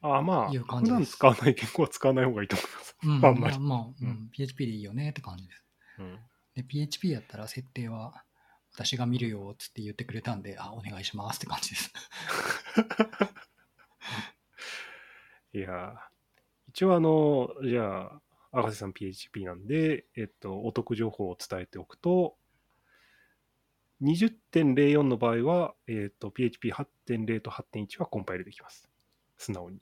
[0.02, 0.18] 言って。
[0.18, 2.98] あ、まあ、いう普感じです段使わない言語は使わない方がいいと思います。
[3.04, 5.64] うん、 あんまりまあ、ううんん、PHP でいいよねって感じです。
[6.00, 6.20] うん。
[6.56, 8.24] で、PHP やったら設定は
[8.74, 11.94] 私が見るよっつって言ってくれたんで、あ、お願いしますって感じです。
[15.54, 15.96] いやー、
[16.70, 22.38] 一応あの、じゃあ、赤瀬さん PHP なんで、えっと、お得情報を伝えておくと、
[24.02, 28.90] 20.04の場合は、えっと、PHP8.0 と8.1はコンパイルできます。
[29.38, 29.82] 素直に。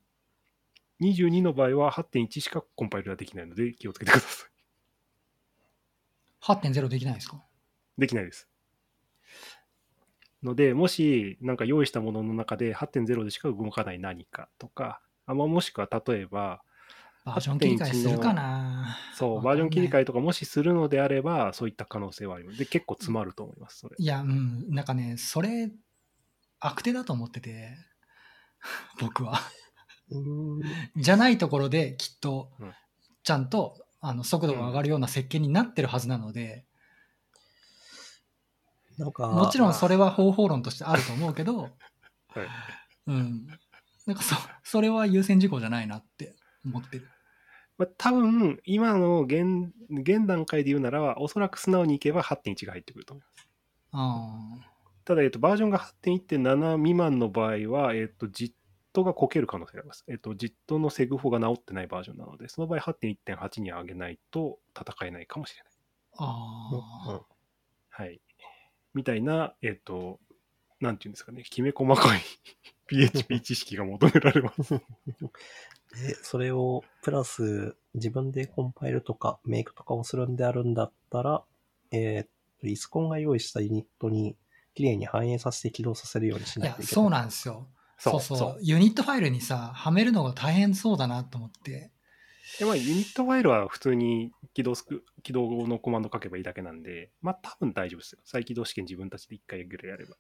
[1.00, 4.48] 22の場合は8.1しかコンパイルができないので気をつけてくださ
[6.42, 7.44] 8.0できないですか？
[7.98, 8.02] い。
[8.02, 8.50] できないです。
[10.44, 16.62] ので、もし、なんか用意したものの中で8.0でしか動かない何かとか、あまあ、もしくは例えば、
[17.26, 22.60] バージョン切り替えするかなそう、バージョン切り替えとかもしするのであれば、そういった可能性はあります。
[22.60, 23.96] で、結構詰まると思います、それ。
[23.98, 25.72] いや、うん、なんかね、それ、
[26.60, 27.78] 悪手だと思ってて、
[29.00, 29.40] 僕は。
[30.12, 30.62] うん
[30.96, 32.74] じゃないところできっとうん、
[33.24, 36.66] ちゃんと、あの速度が上がるような設計になってるはずなので、
[38.98, 41.72] なんか、もちろんそれは方法論としてあると思うけど、 はい
[43.08, 43.48] うん。
[44.06, 47.08] なんかそ、それは優先事項じゃないなって思ってる。
[47.78, 53.50] まあ、多分、今の現現段階で言うなら、おそらく素直にいけば8.1が入ってくると思います。
[53.92, 58.28] あただ、えっと、バージョンが8.1.7未満の場合は、えっと、
[58.98, 60.04] JIT がこける可能性があります。
[60.08, 65.74] えっと、JIT のセグフォが直ってないバージョンなので、その場合8.1.8に上げないと戦えないかもしれない。
[66.20, 66.72] あ、
[67.08, 67.22] ああ、
[67.90, 68.22] はい。
[68.94, 70.20] みたいな、えっと、
[70.80, 72.22] なんていうんですかね、きめ細かい
[72.88, 74.74] PHP 知識が求められます。
[75.96, 81.44] で、それを、プラス、自分でコンパイルとか、メイクとかをするんであるんだったら、
[81.92, 82.28] えーっ
[82.60, 84.36] と、イスコンが用意したユニットに、
[84.76, 86.94] 綺麗に反映させて起動させるようにしいやないとい、けない。
[86.94, 87.68] そうなんですよ。
[87.98, 91.92] そうそうユニットファイルにさ、はめるのが大変そうだなと思って。
[92.60, 98.20] でまあ、ユニットファイルは普通に起動すく起動のコマンド書けばいいだけなんで、まあ多分大丈夫ですよ。
[98.24, 100.16] 再起動試験自分たちで1回ぐらいやれば。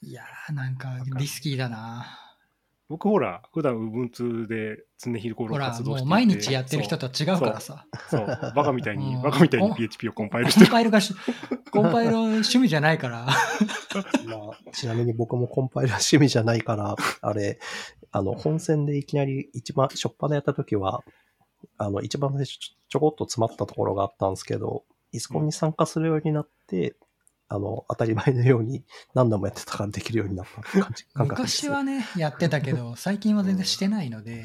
[0.00, 2.29] いやー、なんかリスキーだな。
[2.90, 7.86] 僕ほら、普段 Ubuntu で常日頃ほら、活動していてもう毎日やってる人とは違うからさ。
[8.08, 10.66] そうそう、バカみたいに、うんバカみたいに PHP をコンパイルコしてる。
[10.66, 11.14] ンパイルがし、
[11.70, 13.26] コンパイル趣味じゃないから。
[14.26, 17.60] まあ、ちなみに僕もコンパイルは趣味じゃないから、あれ、
[18.10, 21.04] あの、本線でいきなり一番、初っ端でやった時は、
[21.78, 26.96] あの、一番最初ちょちょこっと詰まったところがあったんですけど、イスコンに参加するようになって、
[27.52, 34.44] あの、当たり前のように何度もやってたからできるようになった感じ、 感覚です、昔はね、やってたけど、 最近は全然してないので、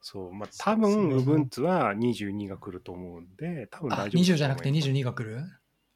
[0.00, 4.32] そう、まあ多分 Ubuntu は22が来ると思うんで、多分あ、大丈夫だと思います。
[4.32, 5.44] 20じゃなくて22が来る？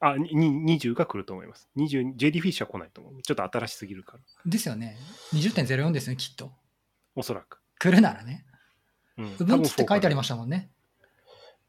[0.01, 1.69] あ、にに20が来ると思います。
[1.77, 3.21] 20、JD フィッシュは来ないと思う。
[3.21, 4.23] ちょっと新しすぎるから。
[4.45, 4.97] ですよね。
[5.33, 6.51] 20.04ですね、きっと。
[7.15, 7.61] おそらく。
[7.79, 8.45] 来るならね。
[9.17, 9.25] うん。
[9.35, 10.69] Ubuntu って書いてありまししたもんね。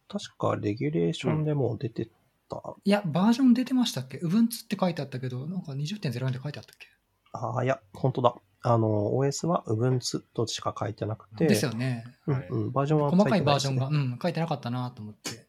[0.08, 2.10] 確か、レギュレーションでも出て
[2.48, 2.74] た？
[2.84, 6.88] いや、バージョン出てましたっけ ?Ubuntu って書いてあったけど、なんか20.04って書いてあったっけ？
[7.32, 8.34] ああ、いや、本当だ。
[8.62, 12.04] あの、OS は Ubuntu としか書いてなくて、ですよね。
[12.26, 13.90] はいうんうん、バージョンは細かいバージョンが。
[13.90, 15.46] が、うん、書いてなかったなと思って。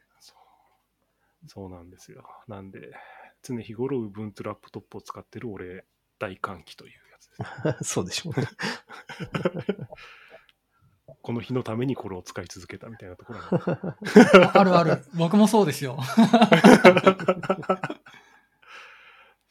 [1.47, 2.27] そうなんですよ。
[2.47, 2.91] なんで、
[3.41, 5.85] 常日頃 Ubuntu ラップトップを使ってる俺、
[6.19, 7.89] 大歓喜というやつです。
[7.95, 8.47] そうでしょうね。
[11.27, 13.39] この日のためにこれを使い続けたみたいなところ
[14.53, 15.03] あるある。
[15.13, 15.97] 僕もそうですよ。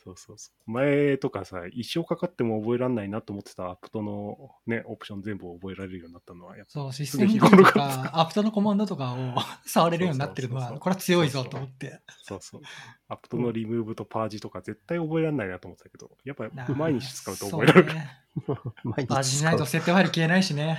[0.06, 0.70] そうそうそう。
[0.70, 9.34] 前とかさ、一生かかっても覚えられないなと思ってたアプトのね、オプション全部覚えられるようになったのは、やっぱそう、システムとか、アプトのコマンドとかを
[9.66, 12.00] 触れるようになってるのは、これは強いぞと思って。
[12.22, 12.60] そうそう。
[13.08, 17.92] アプトのリムーブとパージとか絶対覚えられないなと思ってたけど、やっぱ毎日使うと覚えられる。
[18.84, 20.78] 毎バージしないと設定ファイル消えないしね。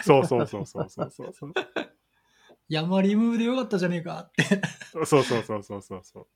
[0.00, 1.52] そうそうそうそうそうそうそう。
[2.68, 6.26] 山リムーブでよかったじゃねえかってそうそうそうそうそうそう。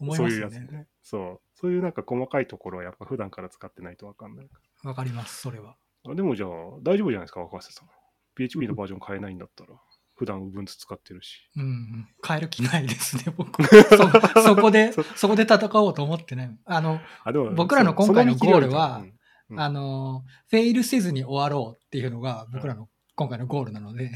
[0.00, 0.56] 思いそうますよね。
[0.56, 0.86] いうやつね。
[1.02, 1.40] そう。
[1.54, 5.76] そういうなんか細かいところはやっぱ普段から使ってないとわかんないかわかります、それは。
[6.04, 6.12] ら。
[6.12, 6.48] あでもじゃあ
[6.82, 7.88] 大丈夫じゃないですか、若瀬さん。
[8.34, 9.70] PHP のバージョン変えないんだったら。
[10.14, 11.48] 普段 Ubuntu 使ってるし。
[11.56, 13.62] うん、変える気ないですね、僕。
[14.34, 16.58] そそこで そ、そこで戦おうと思ってない。
[16.64, 19.04] あの、あ僕らの今回のゴールは、
[19.48, 24.10] うんあの、フェイルせずに終わろうっていうのが僕らの今回のゴールなので、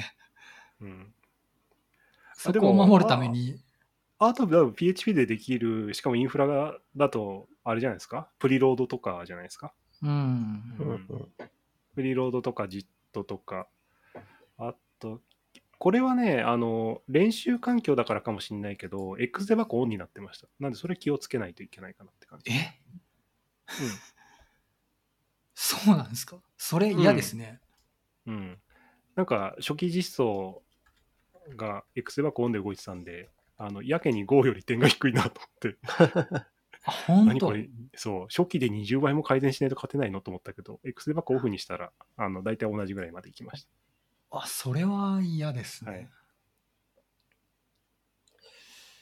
[0.80, 1.14] うん
[2.34, 3.62] そこを守るために、
[4.26, 8.28] あと、多分 PHP でできる、しかもインフラがだと、あれじゃないですか？
[8.38, 9.72] プリロードとかじゃないですか？
[10.02, 10.84] うんう。
[10.84, 11.28] んうん
[11.94, 12.86] プリロードとか JIT
[13.24, 13.68] とか。
[14.56, 15.20] あと、
[15.78, 20.48] これはね、あの、練習環境だからかもしれないけど、X デバッグオンになってました。
[20.58, 22.50] なんで、それ気をつけないといけないかなって感じ。
[22.50, 22.80] え？
[25.54, 26.38] そうなんですか？
[26.56, 27.60] それ嫌ですね。
[28.26, 28.34] うん。
[28.34, 28.58] うん。
[29.16, 30.62] なんか、初期実装
[31.56, 35.78] が X デバッグオンで動いてたんで、あの、やけに Go より点が低いなと思って。
[36.84, 37.26] あ、本当？
[37.26, 43.68] 何これ、そう、初期で20倍も改善しないと勝てないのと思ったけど、X デバッグオフにしたら、あの、大体同じぐらいまでいきまし
[44.30, 45.90] あ、それは嫌ですね。
[45.90, 46.08] はい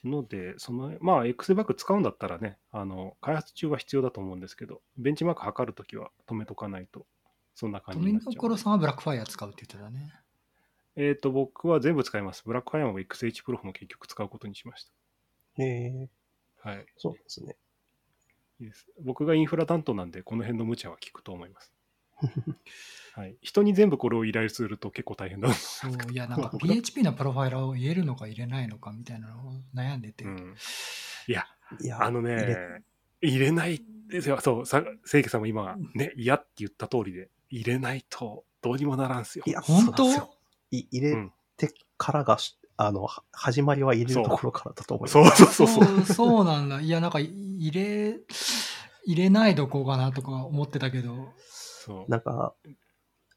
[0.02, 0.08] た。
[0.08, 7.06] ので、その、まあ、X デバッグ使うんだったらね、あの、開発中は必要だと思うんですけど、ベンチマーク測るときは止めとかないと、
[7.54, 8.58] そんな感じになっちゃう。
[8.58, 10.12] さんはブラックファイア使うって言ってたね。
[10.96, 12.42] えっ、と、僕は全部使います。
[12.44, 14.90] ブラックファイアも XH プロフも結局使うことにしまし
[15.58, 16.08] へえ、
[16.62, 16.70] た。
[16.70, 16.86] はい。
[16.96, 17.56] そうですね。
[18.60, 18.86] いいです。
[19.02, 21.72] 僕がインフラ担当なんで、この辺の無茶は効くと思います。
[23.14, 23.36] はい。
[23.40, 25.54] 人に全部これを依頼すると結構大変だと
[25.88, 30.24] 思そう、いや、なんか PHP のプロファイラーを入れるのか入れないのかみたいなのを悩んでて。
[30.24, 30.28] う。
[30.28, 30.56] うん。
[31.26, 31.46] いや、
[31.80, 32.84] いや、あの入れね、
[33.22, 34.40] 入れないですよ。
[34.40, 39.44] そう、さ清家さんも今、ね、嫌って言った通りで、入れないとどうにもならんすよ。
[39.46, 40.39] いや、本当？
[40.70, 45.44] い入れうんてからがし、あの、は始まりは入れるところからだと思います。
[45.44, 45.96] そうそうそうそう。
[45.96, 46.80] そうそうなんだ。
[46.80, 48.18] いや、なんか入れ、
[49.04, 51.28] 入れないどこうかなとか思ってたけど。
[51.46, 52.54] そうなんか、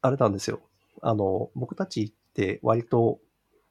[0.00, 0.60] あれなんですよ。
[1.02, 3.18] あの、僕たちって割と、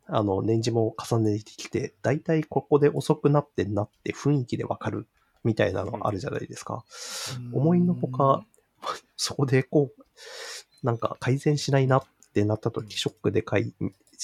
[0.06, 5.08] あの、年次も重ねてきて、だいたいここで遅くなってんなって雰囲気でわかる
[5.44, 6.84] みたいなのあるじゃないですか。
[7.54, 8.46] 思いのほか、
[9.18, 13.74] そこでこう、なんか改善しないなってなった時、ショックでかい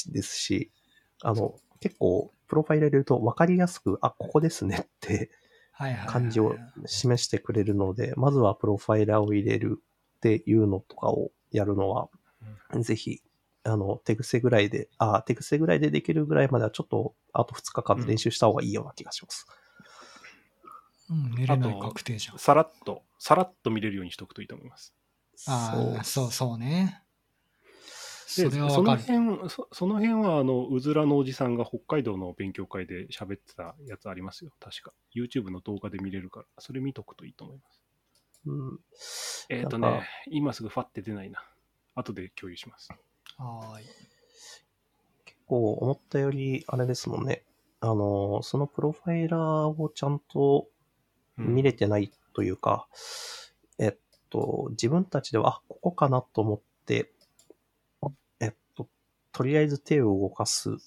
[0.08, 0.72] ですし、
[1.22, 5.30] あの、結構、プロファイル入れると分かりやすく、あ、ここですねって
[6.08, 9.82] 感じを示してくれるので、まずはプロファイラーを入れる
[10.18, 12.10] っていうのとかをやるのは、
[12.82, 13.22] ぜひ、
[13.64, 19.46] あの、手癖ぐらいで、あ、手癖ぐらいでできるぐらいまではちょっと、あと2日間練習した方がいいような気がします。
[21.10, 22.40] うん、寝れない確定じゃん。
[22.40, 24.94] さらっと、さらっと見れるようにしとくといいと思います。
[25.48, 27.04] ああ、そうそうね。
[28.30, 28.96] そで、れはその。
[28.96, 34.52] 辺、そその辺は、あの、うずらのおじさんが北海道の勉強会で喋ってたやつありますよ。
[34.60, 34.94] 確か。
[35.16, 37.82] YouTube の動画で見れるから、それ見とくといいと思います。
[38.46, 38.80] うん。
[39.50, 41.44] えっ、となんかね、今すぐファって出ないな。
[41.96, 42.90] 後で共有します。
[43.38, 43.86] はーい。
[45.26, 47.44] 結構思ったより、あれですもんね。
[47.82, 50.68] あの、そのプロファイラーをちゃんと
[51.38, 52.88] うん見れてないというか、
[53.78, 53.98] えっ
[54.30, 57.12] と、自分たちでは、あ、ここかなと思って、
[59.32, 60.78] と、とりあえず手を動かす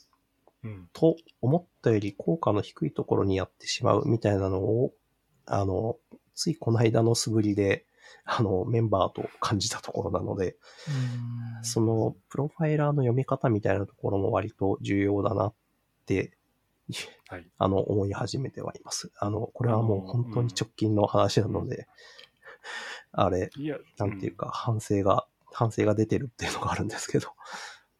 [0.65, 0.89] うん。
[0.93, 4.93] と思ったより効果の低いところにやってしまうみたいなのを、
[5.47, 5.97] あの、
[6.35, 7.85] ついこの間の素振りで、
[8.25, 10.57] あの、メンバーと感じたところなので、
[11.61, 15.55] うんその、プロファイラーの読み方みたいなところも割と重要だなっ
[16.07, 16.33] て、
[17.29, 17.47] はい。
[17.59, 19.11] あの、思い始めてはいます。
[19.19, 21.87] あの、これはもう本当に直近の話なので、
[23.13, 27.29] あれ、いや、なんていうか、反省が、反省が出てるっていうのがあるんですけど、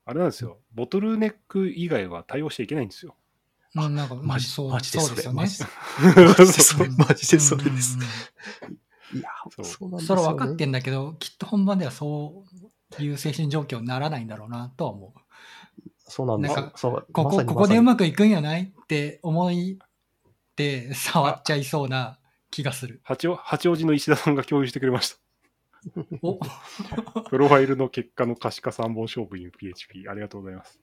[0.05, 0.59] あれなんですよ。
[0.75, 3.17] ボトルネック以外は対応しちゃいけないんですよ。
[3.75, 5.47] うん、なんか、マジそうマジでそうですよね。
[5.47, 5.65] そ
[6.21, 7.99] れマジでそ マジでそれです
[9.15, 10.23] いや、そうそうなんですそよ、ね。
[10.23, 12.45] れは分かってんだけど、きっと本番ではそ
[12.99, 15.21] ういう精神状況にならないんだろうなとは思う。
[15.99, 22.19] そうなんですなここ、ここでうままくいくんやないって思いって触っちゃいそうな
[22.51, 23.01] 気がする。
[23.05, 25.17] 八王八王子の石田さんが共有してくれました。
[26.23, 26.39] お
[27.29, 30.09] プロファイルの結果の可視化3本勝負 in PHP。
[30.09, 30.81] ありがとうございます。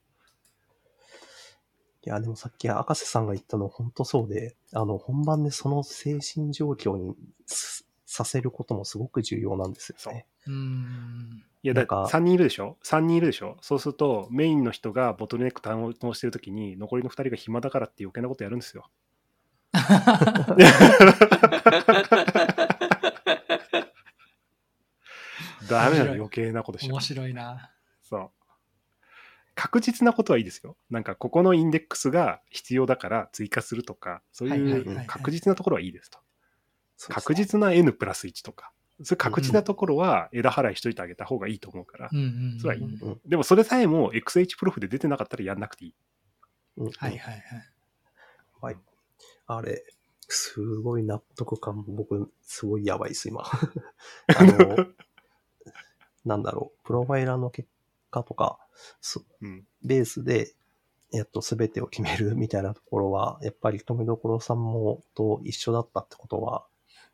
[2.05, 7.13] いや、でもさっき赤瀬さんが言ったの本当そうで、あの、本番でその精神状況に
[7.45, 10.25] すさせることもすごく重要なんですよね。
[10.47, 11.43] うーん。
[11.61, 13.57] いや、だか3人いるでしょ ?3 人いるでしょ？
[13.61, 18.89] そうすると、メインの人がボトルネック担当してるときに、残りの2人が暇だからって余計なことやるんですよ。
[25.69, 27.01] ダメなの、余計なことしちゃう面。
[27.01, 27.71] 白いな。
[28.01, 28.31] そう。
[29.55, 30.77] 確実なことはいいですよ。
[30.89, 36.19] なんか、ここのインデックスが必要だから追加するとか、そういう確実なところはいいですと。
[37.09, 38.71] 確実な N プラス1とか、
[39.03, 42.19] それ確実なところは枝払いしといてあげた方がいいと思うからうん。
[42.19, 42.59] うんうん。
[42.59, 45.93] それはいいでもそれさえも XH プロフで出てなかったらやんなくていい。
[46.77, 47.43] うんうんはいはいはい。
[48.61, 48.77] はい。
[49.47, 49.83] あれ、
[50.27, 53.43] すごい納得感、僕、すごいやばいです、今。
[54.37, 54.75] あの、
[56.25, 57.67] なんだろう、プロファイラーの結
[58.11, 58.59] 果とか、
[59.01, 59.65] そうん。
[59.83, 60.53] ベースで、
[61.11, 66.65] えっと、すべてを決めるみたいなところは、やっぱり富所さんもと一緒だったってことは、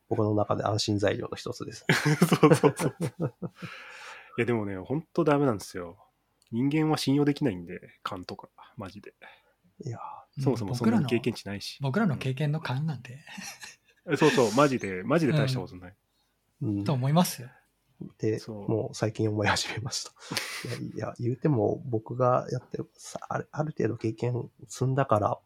[0.09, 1.85] 僕の中で安心材料の一つです。
[2.41, 2.95] そうそうそう。
[4.37, 5.97] いやでもね、ほんとダメなんですよ。
[6.51, 9.13] 人間は信用できないんで、勘とか、マジで。
[9.83, 9.99] いや
[10.39, 11.77] そもそもそんなに経験値ないし。
[11.81, 13.19] 僕らの経験の勘なんで、
[14.17, 15.95] そうそう、マジで、マジで大したことない。
[16.61, 17.49] ー、うんと思いますよ。
[18.17, 20.11] で、もう最近思い始めました。
[20.95, 25.39] いや、いや言うても僕がやってる、さあるある程度経験積んだから、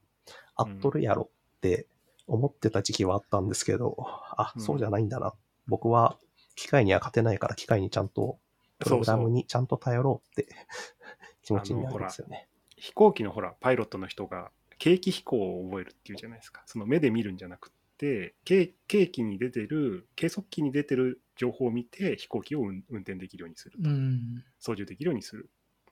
[0.56, 1.88] あっとるやろって
[2.28, 5.34] 思ってた時期はあったんですけど、あ、うんそうじゃないんだな。
[5.68, 6.18] 僕は
[6.56, 8.40] 機械には勝てないから機械にちゃんと、
[8.80, 10.48] プログラムにちゃんと頼ろうって
[11.44, 12.48] 気持ちになるんですよね。
[12.76, 16.64] 飛行機のほら、パイロットの人が、景気飛行を覚えるっていうじゃないですか。
[16.66, 23.90] その目で見るんじゃなくて、景景気に出てる、計測器に出てる情報を見て、飛行機を運運転できるようにすると。
[23.90, 24.44] うん。
[24.60, 25.50] 操縦できるようにする。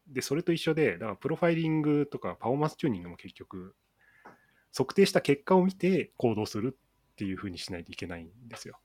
[0.08, 3.76] で、それと一緒で、だからプロファイリングとかパフォーマンスチューニングも結局、
[4.76, 6.78] 測定した結果を見て行動する
[7.14, 8.80] っていうふうにしないといけないんですよ。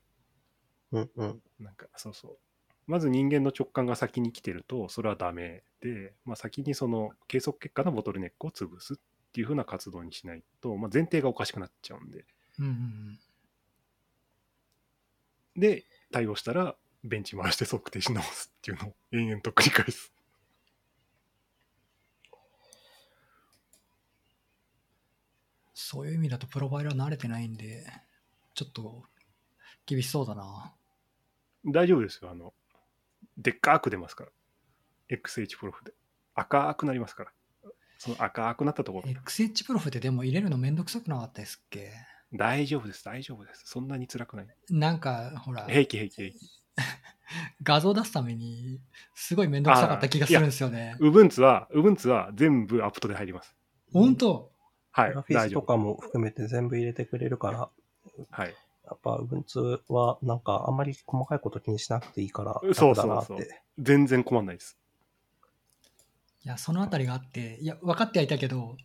[0.91, 1.41] うんうん。
[1.59, 2.37] なんか、そうそう。
[2.85, 8.97] まず人間の直感が先に来てると、それはダメで、まあ、先にその計測結果のボトルネックを潰すっ
[9.31, 12.25] ていうふうな活動にしないと、まあ、前提がおかしくなっちゃうんで。
[12.59, 13.19] うんうん
[15.55, 20.11] で、対応したら、ベンチ回して測定し直すっていうのを延々と繰り返す。
[25.73, 27.85] そういう意味だとプロファイラー慣れてないんで、
[28.55, 29.03] ちょっと
[29.85, 30.73] 厳しそうだな。
[31.65, 32.31] 大丈夫ですよ。
[32.31, 32.53] あの、
[33.37, 34.31] でっかく出ますから。
[35.17, 35.93] XH プロフで。
[36.35, 37.31] 赤くなりますから。
[37.97, 39.09] その赤くなったところ。
[39.09, 41.91] XH プロフってでも入れるのめんどくさくなかったですっけ？
[42.33, 43.63] 大丈夫です、大丈夫です。
[43.65, 44.47] そんなに辛くない。
[44.69, 46.37] なんか、ほら、平気平気平気。
[47.63, 48.79] 画像出すために、
[49.13, 50.97] すごいめんどくさかった気がするんですよね。
[50.99, 53.55] ウブンツは、ウブンツは全部アップトで入ります。
[53.91, 54.51] 本当？
[54.91, 55.61] はいフィ大丈夫。
[55.61, 57.69] スとかも含めて全部入れてくれるから、
[58.29, 58.55] はい。
[58.85, 63.25] やっぱ Ubuntu はなんかあんまり細かいこと気にしなくていいからそう楽だなって。
[63.27, 63.47] そうそう
[63.79, 64.77] 全然困んないです。
[66.45, 68.75] いや、そのあたりがあって、いや、分かってはいたけど、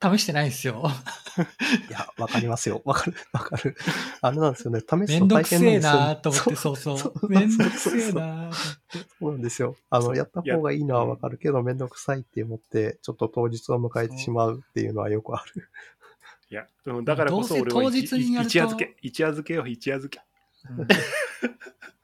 [0.00, 0.84] 試してないんですよ。
[1.90, 2.82] いや、わかりますよ。
[2.84, 3.76] わかる、わかる。
[4.20, 4.80] あれなんですよね。
[4.88, 5.92] 試めすと大んどくせえ変なんですよ。
[5.92, 6.98] なと思って、そうそう。
[6.98, 9.76] そうめんどくせえなそうなんですよ。
[9.90, 15.68] あの、そうやった方がいいのはわかるけど、めんどくさいって思って、ちょっと当日を迎えてしまうっていうのはよくある。
[16.50, 20.22] いや、うんだからこそ俺は当日にやると一夜漬け、一夜漬けよ、一夜漬け。
[20.70, 20.88] うん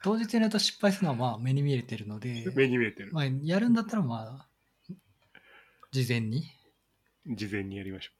[0.03, 3.11] 当日にやると失敗するのはまあ目に見えてるので、目に見えてる。
[3.11, 4.47] まあ、やるんだったらまあ、
[5.91, 6.43] 事前に。
[7.27, 8.11] 事前にやりましょ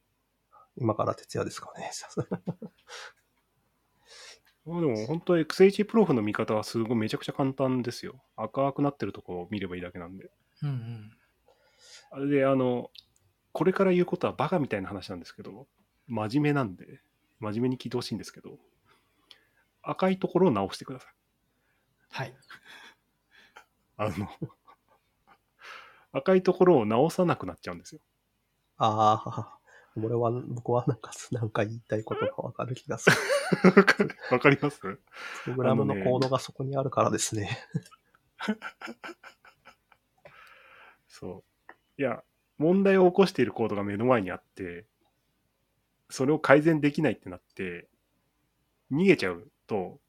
[0.77, 1.91] 今から徹夜ですかね。
[4.65, 4.81] う。
[4.81, 8.21] でも本当 XH プロフの見方はすごいめちゃくちゃ簡単ですよ。
[8.35, 10.31] 赤くなってるところを見ればいいだけなんで。
[10.63, 11.17] うんうん。
[12.11, 12.91] あれで、あの、
[13.51, 15.67] これから言うことはバカみたいな話なんですけど、
[16.07, 17.01] 真面目なんで、
[17.39, 18.59] 真面目に聞いてほしいんですけど、
[19.81, 21.13] 赤いところを直してください。
[22.09, 22.35] はい。
[23.97, 24.29] あの、
[26.11, 28.01] 赤いところを直さなくなっちゃうんですよ。
[28.77, 29.59] ああ、
[29.97, 33.15] 俺は、僕はなんか、なんか言いたいことがわかる気がする。
[34.31, 34.79] わかります？
[34.79, 34.99] プ
[35.47, 37.57] ログラムのコードがそこにあるからですね。
[41.07, 41.73] そう。
[41.97, 42.23] いや、
[42.57, 44.85] 問題を起こしているコードが目の前にあって、
[46.09, 47.87] それを改善できないってなって、
[48.91, 49.99] 逃げちゃうと、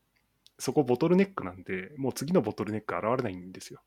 [0.58, 3.80] そこボトルネックなんで、もう次のボトルネック現れないんですよ。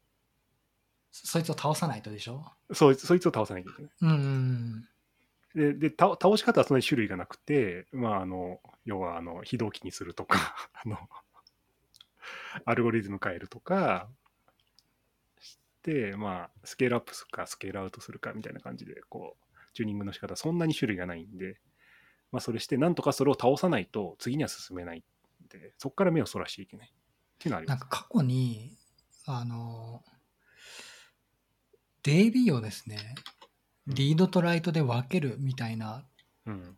[1.11, 2.45] そそいつを倒さないとでしょ？
[2.73, 3.91] そいつそいつを倒さなきゃいけない。
[4.01, 4.89] うんうん
[5.55, 10.97] で、で倒倒し方はそんなに種類がなくて、まあ、あの、要は、あの、非同期にするとか、 あの、
[12.65, 14.07] アルゴリズム変えるとか、
[15.39, 21.59] して、まあ、スケールアップするか、スケールアウトするかみたいな感じで、こう、チューニングの仕方、そんなに種類がないんで、
[22.31, 26.93] まあ、それして、なんとかそれを倒さないと、次には進めないんで、そこから目をそらしていけない。
[26.93, 27.79] っていうのはあります。
[27.79, 28.77] なんか過去に、
[29.25, 30.03] あの、
[32.03, 33.15] DB をですね、
[33.87, 36.05] リードとライトで分けるみたいな
[36.45, 36.77] うん。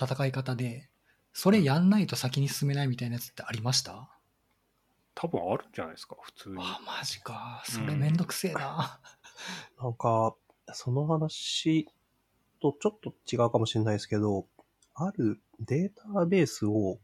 [0.00, 0.88] 戦い方で、
[1.32, 4.10] それやんないと先に進めないみたいなやつってありました？
[5.14, 6.56] 多分あるんじゃないですか、普通に。
[6.60, 7.62] あ、マジか。
[7.64, 9.00] それめんどくせえな。
[9.80, 10.34] なんか、
[10.72, 11.88] その話
[12.60, 14.46] とちょっと違うかもしれないですけど、
[14.94, 16.98] あるデータベースを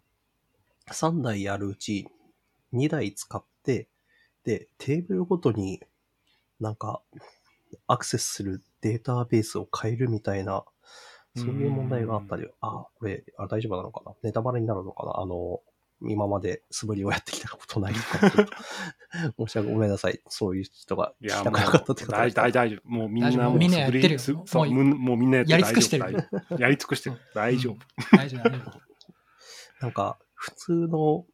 [0.88, 2.08] 3台やるうち、
[2.74, 3.88] 2台使って、
[4.44, 5.80] で、テーブルごとに
[6.60, 7.02] なんか
[7.86, 10.64] アクセスするデータベースを変えるみたいな、
[11.36, 14.12] そういう問題があったり、あ、これ、あ大丈夫なのかな？
[14.22, 15.20] ネタバレになるのかな？
[15.20, 15.60] あの、
[16.02, 17.94] 今まで素振りをやってきたことない。
[17.94, 18.46] のかちょっ
[19.34, 20.20] と申し訳ごめんなさい。
[20.28, 22.88] そういう人がいや、聞きたくなかったってこと大大大丈夫。
[22.88, 24.18] もうみんなもうみんなやってるよ。
[24.54, 26.28] もうむもうみんなやってやり尽くしてる。
[26.58, 27.16] やり尽くしてる。
[27.34, 27.76] 大丈夫。
[28.16, 28.80] 大丈夫、大丈夫。
[29.80, 31.24] なんか、普通の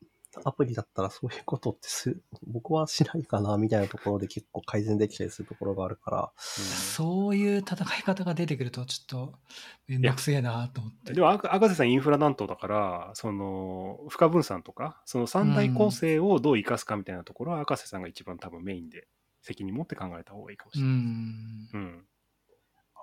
[0.45, 9.39] アプリだったらそういうことってす、僕はしないかな、みたいなところで結構改善できたりするところがあるから、そういう戦い方が出てくると、ちょっと、
[9.87, 11.13] めんどくせえなと思って。
[11.13, 19.09] でも、赤赤瀬さんインフラ担当だから、その、負荷分散とか、その三大構成をどう生かすかみたいなところは、赤瀬さんが一番多分メインで
[19.43, 20.95] 責任持って考えた方がいいかもしうれない。
[20.95, 20.99] ん。
[21.73, 22.05] うん。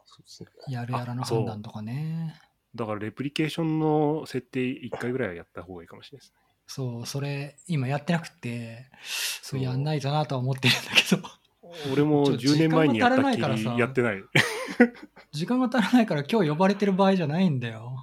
[0.05, 0.49] そうですね。
[0.69, 2.39] やるやらの判断とかね。
[2.75, 6.44] だから、レプリケーションの設定一回ぐらいはやった方がいいかもしれないですね。
[6.67, 8.89] そう、それ、今やってなくて、
[9.41, 11.21] そそううやんないとなとは思ってるんだけど、
[11.91, 14.23] 俺もちょ10年前にやったっき時間が足らないからさりやってない。
[15.31, 17.95] 時間が足らないから今日呼ばれてる場合じゃないんだよ。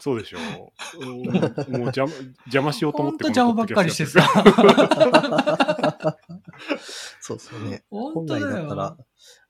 [0.00, 1.04] そうでしょう。
[1.04, 1.24] もう
[1.92, 2.12] 邪魔
[2.46, 4.22] 邪魔しようと思ってほんと邪魔ばっかりしてさ。
[7.20, 7.84] そうですよね。
[7.90, 8.62] 本本来当だよ。
[8.62, 8.96] だったら、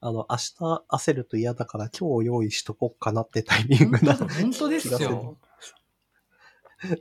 [0.01, 0.55] あの、明日
[0.89, 4.17] 焦ると嫌だから今日用意しとこっかなってタイミングな。
[4.17, 5.39] 本当本当ですよ。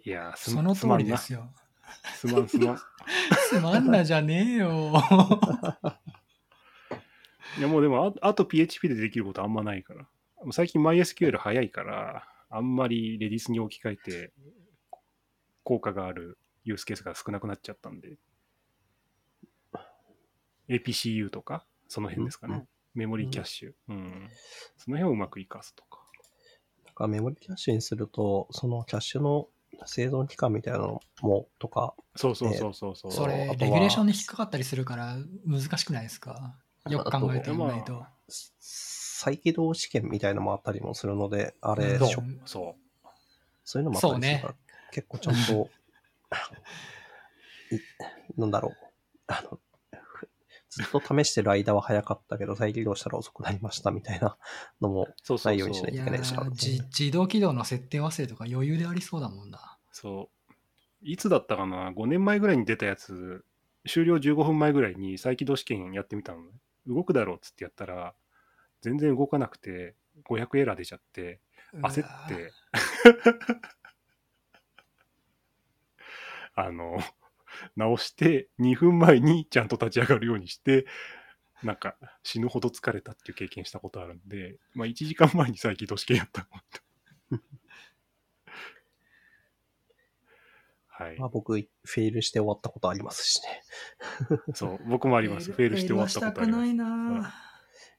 [0.05, 1.39] いやー、すその通りですよ。
[1.39, 1.53] よ。
[2.15, 2.77] すまんすまん。
[3.49, 4.91] つまんなじゃねえよ。
[7.57, 10.07] いやもうでもあ、あと PHP でできることあんまないから。
[10.51, 14.33] 最近 MySQL 早いから、あんまりレディスに置き換えて、
[15.63, 18.17] 効果があるユースケースが少なくなっちゃったんで。
[20.67, 22.53] APCU とか、その辺ですかね。
[22.53, 23.73] うんうんメモリーキャッシュ。
[23.89, 24.29] うん。
[24.77, 25.99] その辺をうまく活かすとか。
[26.85, 29.47] なんかメモリキャッシュにすると、そのキャッシュの
[29.85, 33.11] 生存期間みたいなのも、とか、そうそうそうそうそう。
[33.11, 36.55] それレギュレーションで引っかかったりするから難しくないですか？
[36.89, 38.05] よく考えてみないと。
[38.29, 42.75] 再起動試験みたいのもあったりもするので、あれ、うんしょそ
[43.63, 44.55] そういうのもあったりするから、
[44.91, 45.69] 結構ちゃんと、
[47.75, 47.79] い
[48.39, 48.73] なんだろう。
[49.27, 49.59] あの、ふ
[50.69, 54.37] ずっと試してる間は早かったけど、再起動したら遅くなりましたみたいな
[54.81, 55.07] のも
[55.45, 56.55] ないようにしないといけないですからね。
[56.55, 59.77] 自動起動の設定忘れとか余裕でありそうだもんな。
[59.91, 60.45] そう。
[61.01, 63.43] いつだったかな ?5 年前ぐらいに出たやつ、
[63.87, 66.51] 終了15分前ぐらいに再起動試験やってみたのね。
[66.85, 68.13] 動くだろうっつってやったら、
[68.81, 69.95] 全然動かなくて、
[70.25, 71.39] 500エラー出ちゃって、
[71.73, 72.51] 焦って、
[76.55, 76.99] あの、
[77.75, 80.85] 直して、2分前にちゃんと立ち上がるようにして、
[81.63, 86.47] なんか死ぬほど疲れたっていう経験したことあるんで、まあ1時間前に再起動試験やった
[87.31, 87.39] の。
[90.87, 91.27] はいま。
[91.27, 93.63] あ僕、フェイルして終わったことありますしね。
[94.53, 95.51] そう、僕もあります。
[95.51, 96.59] フェールして終わったことあります。
[96.59, 97.33] ないな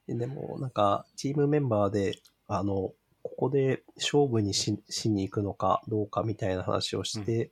[0.09, 2.93] でも、なんか、チームメンバーで、あの、
[3.23, 7.51] ここで勝負にししに行くのかどうかみたいな話をして、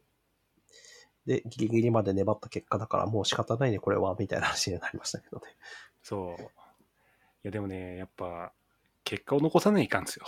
[1.29, 5.43] で、ギリギリまで粘った結果だから、もう仕方ないね、これは、みたいな話になりましたけどね。
[6.03, 6.43] そう。
[6.43, 6.47] い
[7.43, 8.53] や、でもね、やっぱ、
[9.05, 10.27] 結果を残さないかんですよ。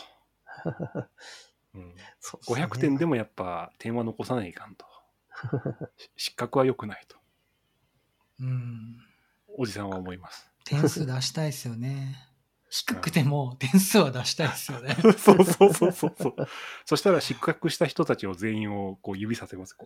[1.74, 4.84] うん、そうね500点でもやっぱ点は残さないかんと。
[5.96, 7.16] し失格は良くないと。
[8.40, 8.98] うん。
[9.57, 10.51] おじさんは思います。
[10.64, 12.30] 点数出したいですよね。
[12.70, 14.96] 低くても点数は出したいですよね。
[15.18, 16.36] そうそうそうそうそう。
[16.84, 19.76] そしたら失格した人たちを全員をこう指させます。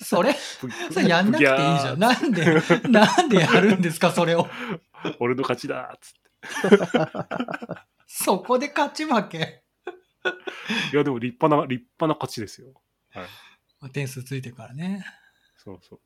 [0.00, 2.00] それ、ぷそれやんなくていいじゃん。
[2.00, 4.44] なんで、なんでやるんですか、それを。
[4.44, 6.26] ー俺の勝ちだっつって。
[8.08, 9.62] そこで勝ち負け？
[10.92, 12.74] いや、でも立派な、立派な勝ちですよ。
[13.12, 13.24] は
[13.86, 13.90] い。
[13.92, 15.04] 点数ついてるからね。
[15.56, 16.00] そうそう。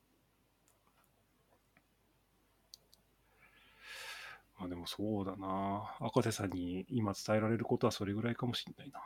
[4.61, 5.97] まあでもそうだな。
[6.01, 9.01] 赤瀬さんに今伝えられることはそれぐらいかもしれないな。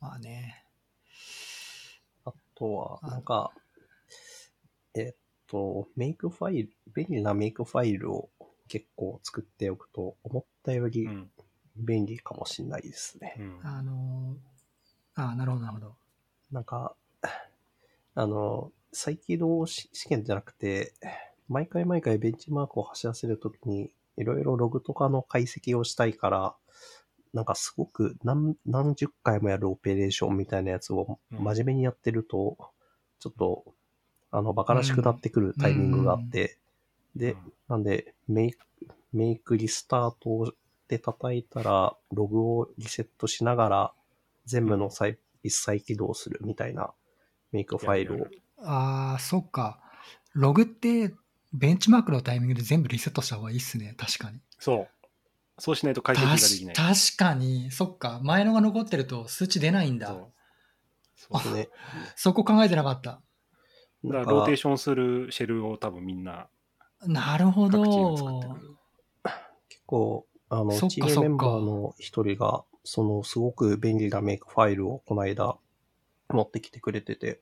[0.00, 0.64] まあね。
[2.24, 3.50] あとは、あなんか、
[4.94, 5.16] えっ
[5.48, 8.30] と、メイクファイル、便利なメイクファイルを
[8.68, 11.30] 結構作っておくと、思ったよりうん。
[11.74, 13.34] 便利かもしれないですね。
[13.38, 13.60] うん。
[13.64, 15.96] あのー、ああ、なるほど、なるほど。
[16.52, 16.94] なんか、
[18.14, 20.92] あの、再起動し試験じゃなくて、
[21.48, 26.54] 毎回毎回ベンチマークを走らせるときに、いろいろログとかの解析をしたいから、
[27.32, 31.44] なんかすごく何何十回もやるオペレーションみたいなやつをうん。
[31.44, 32.56] 真面目にやってると、
[33.20, 33.64] ちょっと、
[34.30, 36.58] あの、馬鹿らしくなってくるタイミングがあって、
[37.16, 37.36] で、
[37.68, 38.66] なんで、メイク、
[39.12, 40.54] メイクリスタート
[40.88, 43.92] で叩いたら、ログをリセットしながら、
[44.44, 46.92] 全部の再一再起動するみたいな
[47.52, 48.26] メイクファイルを。
[48.58, 49.80] ああ、そっか。
[50.34, 51.12] ログって、
[51.52, 53.94] ベンチマークのタイミングで全部リセットした方がいいっすね。
[53.98, 54.40] 確かに。
[54.58, 54.88] そう。
[55.58, 56.74] そうしないと解析ができない。
[56.74, 58.20] 確確かに、そっか。
[58.22, 60.08] 前のが残ってると数値出ないんだ。
[60.08, 61.68] そあうそうね。
[62.16, 63.22] そこ考えてなかった。
[64.04, 66.48] だかからローテーションするシェルを多分みんな
[67.06, 68.58] なるほどって。
[68.58, 68.76] る。
[69.68, 75.56] 結構、あの、そっかチームメンバーの一人が、その、すごく便利なメイクファイルをこの間
[76.30, 77.40] 持ってきてくれてて、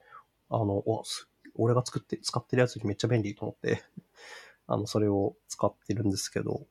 [0.50, 3.82] あの、おす俺が作って、使ってるやつにめっちゃ便利と思って、
[4.66, 6.66] あの、それを使ってるんですけど、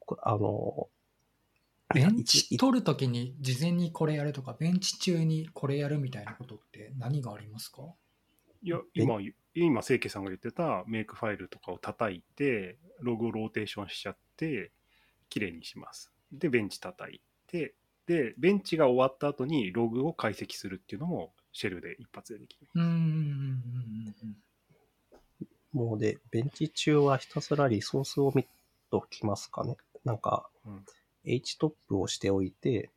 [0.00, 0.88] こあの、
[1.94, 7.82] ベン一チ取るときに事前にこれやるとか、ベンチ中にこれやるみたいなことって何がありますか？
[8.62, 9.20] いや、今、
[9.54, 14.72] 今、清家さんが言ってたメイクファイルとかを叩いて、ログをローテーションしちゃって、
[15.28, 16.12] きれいにします。
[16.32, 17.74] で、ベンチ叩いて、
[18.06, 22.68] で、ベンチが終わった後にログを解析するっていうのも、シェルで一発でできる。
[25.72, 28.46] もうで、ベンチ中はひたすらリソースを見
[28.90, 29.76] ときますかね。
[30.04, 30.84] なんか、うん。
[31.24, 32.90] Htop をしておいて、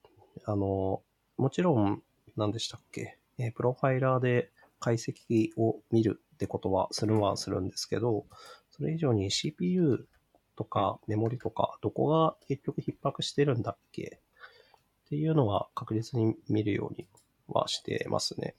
[0.46, 1.02] あの、
[1.38, 2.04] もちろん、
[2.36, 8.26] 何でしたっけ、えープロファイラーで解析を見るってことはするはするんですけど、
[8.72, 10.06] それ以上に CPU
[10.58, 14.20] とかメモリとか、どこが結局逼迫してるんだっけ？
[15.06, 17.08] っていうのは確実に見るように
[17.52, 18.56] はしてますね。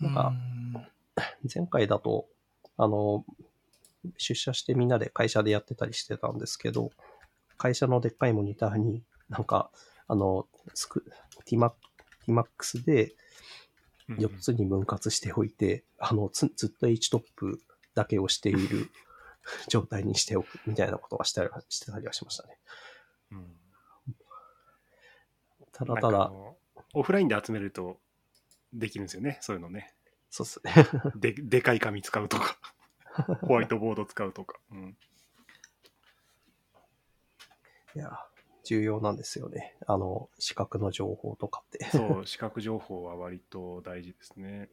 [0.00, 0.14] うん。
[0.14, 0.32] なん
[0.74, 0.88] か
[1.54, 2.26] 前回だと、
[2.76, 3.24] あの、
[4.16, 6.90] 出社してみんなで会社でやってたりしてたんですけど、
[7.58, 9.70] 会社のでっかいモニターになんか、
[10.08, 11.04] あの、スク、
[11.46, 11.72] Tmax
[12.26, 13.14] Tmax で
[14.08, 17.58] うん4つに分割しておいて、あの、つずっと HTOP
[17.94, 18.90] だけをしている
[19.68, 22.58] 状態にしておくみたいなことはしたりはしてたりはしましたね。
[23.32, 23.56] うん
[25.72, 26.58] ただただ、の
[26.92, 28.00] オフラインで集めると
[28.72, 29.94] できるんですよね、そういうのね。
[30.30, 30.72] そうっすね。
[31.16, 32.58] ででかい紙使うとか、
[33.42, 34.58] ホワイトボード使うとか。
[34.70, 34.96] うん
[37.96, 38.08] いや、
[38.64, 39.74] 重要なんですよね。
[39.86, 41.84] あの、視覚の情報とかって。
[41.90, 44.68] そう、視覚情報は割と大事ですね。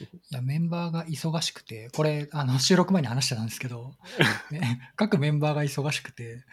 [0.32, 3.94] いや、メンバーが忙しくて、これ、あの、収録前に話してたんですけど、
[4.50, 6.44] ね各メンバーが忙しくて、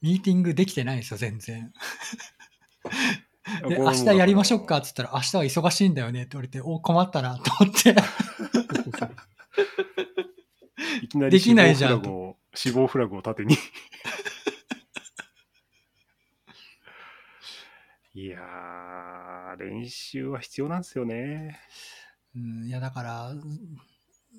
[0.00, 1.72] ミーティングできてないんですよ、全然。
[3.68, 7.94] で、明日やりましょうかっつったら、明日は忙しいんだよねって言われて、お、困ったなと思って。
[11.02, 13.56] いきなりできないじゃん死亡フラグを死亡フラグを縦に。
[18.14, 21.60] いやー、練習は必要なんですよね。
[22.34, 23.32] うん、いや、だから、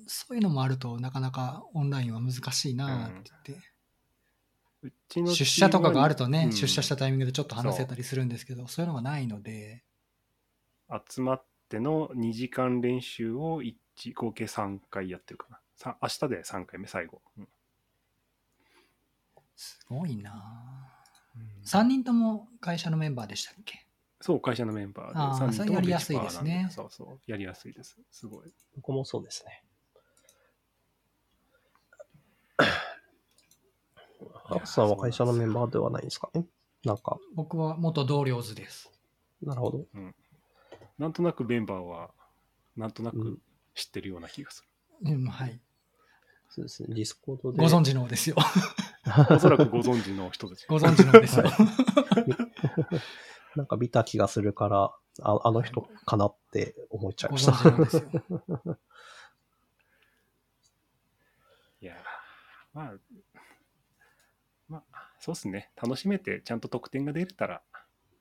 [0.06, 3.69] そういうのもあるとなかなかオンラインは難しいなって言って、
[5.08, 9.84] 出社とかがあるとね、うん出社したタイミングでちょっと話せたりするんですけど、そういうのがないので、
[11.08, 15.60] 集まっての2時間練習を一合計3回やってるかな。
[15.76, 17.20] さ明日で3回目、最後。
[17.38, 17.48] うん
[19.62, 20.88] すごいな
[21.66, 23.86] 3人とも会社のメンバーでしたっけ？
[24.22, 25.12] そう、会社のメンバーで。
[25.16, 27.98] あー三人ともそれやりやすいですねベンチパーなんでそうそう、やりやすいです。
[28.10, 28.50] すごい。
[28.76, 29.62] 僕もそうですね。
[34.46, 36.44] アップさんは会社のメンバーではないんですかね
[36.84, 38.90] なんか、僕は元同僚図です。
[39.42, 39.86] なるほど。
[40.98, 42.10] なんとなくメンバーは、
[42.76, 43.38] なんとなくうん
[43.74, 44.64] 知ってるような気がす
[45.02, 45.60] うん、はい。
[46.50, 46.94] そうですね。
[46.94, 47.58] ディスコードで。
[47.58, 48.36] ご存知のですよ。
[48.36, 48.42] る。
[49.36, 50.66] おそらくご存知の人たち。
[50.66, 51.44] ご存知のですよ。
[53.56, 57.52] なんか見た気がするから、ああの人かなって思っちゃいごました。
[57.52, 58.02] 存知のですよ。
[61.82, 61.96] いや
[62.74, 62.94] まあ、
[65.20, 65.70] そうっすね。
[65.76, 67.62] 楽しめて、ちゃんと得点が出れたら、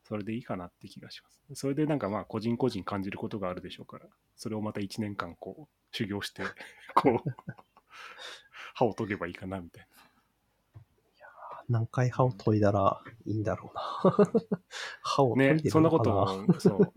[0.04, 1.39] それでいいかなって気がします。
[1.54, 6.43] それでなんかまあ、個人個人感じることがあるでしょうから、それをまた1年間こう、修行して、
[6.95, 7.30] こう、
[8.76, 9.88] 歯を研げばいいかな、みたい
[11.70, 14.39] 何回歯を研いだらいいんだろうな。
[15.02, 15.45] 歯をな。
[15.45, 16.54] 研いで、るねそんなこのかな。
[16.54, 16.93] と、そう。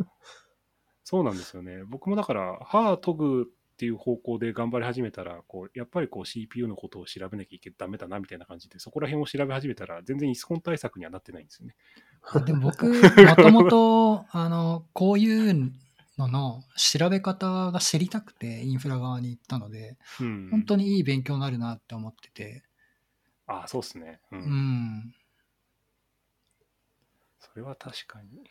[1.04, 1.84] そうなんですよね。
[1.84, 11.74] 僕もだから、歯研ぐっていう方向で頑張り始めたら、こう、やっぱりこう CPU のことを調べなきゃいけダメだな、みたいな感じで、そこら辺を調べ始めたら、全然イスコン対策にはなってないんですよね。
[12.46, 15.72] でも 僕、もともと、あの、こういう
[16.16, 20.48] のの調べ方が知りたくて、インフラ側に行ったので、うん。
[20.52, 22.62] 本当にいい勉強になるなって思ってて、
[23.48, 24.20] ああ、そうっすね。
[24.30, 24.36] う。
[24.36, 25.14] うんん。
[27.40, 28.44] それは確かに。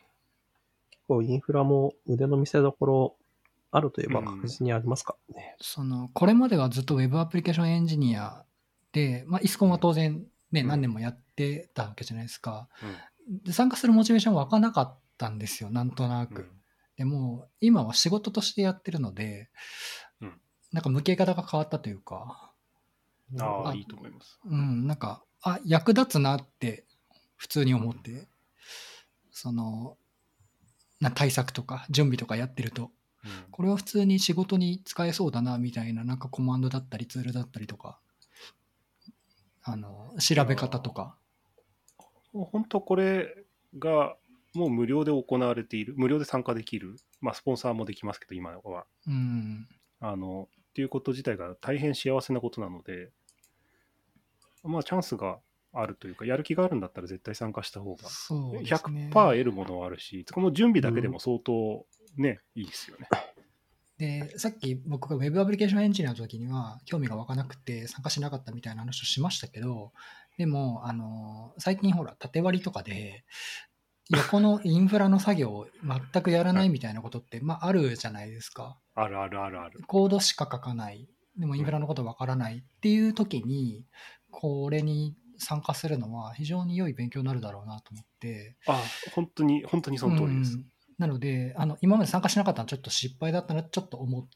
[0.90, 3.16] 結構インフラも腕の見せ所
[3.72, 5.56] あるといえばうん確実にありますからね。
[5.60, 8.44] その、これまではずっと Web アプリケーションエンジニア
[8.92, 12.68] で、まあ、イスコンは当然ね、うん何年もやってたわけじゃないですか。
[12.82, 12.96] うん
[13.44, 16.42] で参加するモチベーション湧かなかったんですよ、なんとなく。
[16.42, 16.50] うん
[16.94, 19.48] でも、今は仕事としてやってるので、
[20.20, 20.40] うん
[20.72, 22.52] なんか向け方が変わったというか、
[23.40, 24.38] ああ、あいいと思います。
[24.44, 26.84] うん、なんか、あ、役立つなって
[27.36, 28.28] 普通に思って、
[29.30, 29.96] その、
[31.00, 32.90] な対策とか準備とかやってると、うん
[33.50, 37.98] これは普通に仕事に使えそうだなみたいな、なんかコマンドだったりツールだったりとか、
[39.62, 41.16] あの、調べ方とか、
[42.32, 43.44] 本当これ
[43.78, 44.16] が
[44.54, 48.86] もう無料で行われている、無料で参加できる、まあ、スポンサーもできますけど、今は。
[49.06, 49.68] うん、
[50.00, 53.10] あの、っていうこと自体が大変幸せなことなので、
[54.64, 55.38] まあ、チャンスが
[55.72, 58.60] あるというか、やる気があるんだったら絶対参加した方が、そうね。
[58.60, 59.10] 100%。
[59.10, 61.86] 得るものはあるし、つかもう準備だけでも相当
[62.16, 63.08] ね、いいですよね。
[63.98, 69.92] で、さっき僕が Web アプリケーションエンジニアの時には興味が湧かなくて参加しなかったみたいな話をしましたけど、
[70.38, 73.24] でも、あの、最近ほら、縦割りとかで、
[74.10, 78.78] 横のインフラの作業を全くやらないみたいなことって、まあ、あるじゃないですか。
[78.94, 79.80] あるあるあるある。
[79.86, 81.08] コードしか書かない。
[81.38, 83.86] でもインフラのことわからないっていう時に、
[84.30, 88.56] これに参加するのは非常に良い勉強になるだろうなと思って。
[88.66, 88.82] あ、
[89.14, 90.54] 本当に、本当にその通りです。
[90.54, 90.71] うん
[91.02, 94.26] なので、あの、今まで参加しなかったのはちょっと失敗だったな、ちょっと思っ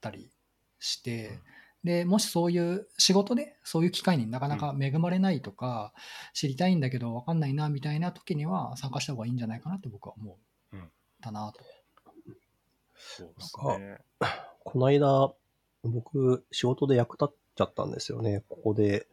[0.00, 0.32] たり
[0.80, 1.38] して、
[1.84, 5.94] で、もしそういう仕事でそういう機会になかなか恵まれないとか、
[6.34, 10.38] 知りたいんだけど分かんないなみたいな時には参加した方がいいんじゃないかなと僕は思
[10.72, 10.76] う。
[10.76, 10.90] うん
[11.20, 11.60] だなと。
[12.96, 13.98] そうですなんね。
[14.64, 15.32] この間、
[15.84, 18.42] 僕、仕事で役立っちゃったんですよね。
[18.48, 19.06] ここで、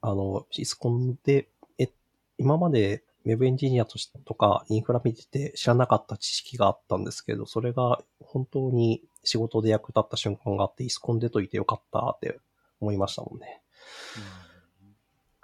[0.00, 1.90] あの、シスコンで、え、
[2.38, 12.40] 今まで Web エンジニアとしてとかインフラ見てて知らなかった知識があったんですけど、それが本当に仕事で役立った瞬間があって、イスコンでといてよかったって
[12.80, 13.62] 思いましたもんね。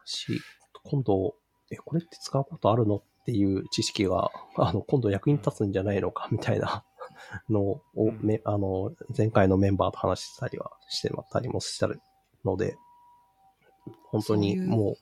[0.04, 0.40] し、
[0.84, 1.34] 今度、
[1.70, 6.84] え、これって使うことあるのっていう知識が、あの、今度役に立つんじゃないのかみたいな
[7.48, 11.88] のを、うんめあの、前回のメンバーと話したりはしてたりもした
[12.44, 12.76] ので、
[14.04, 14.96] 本当にもう、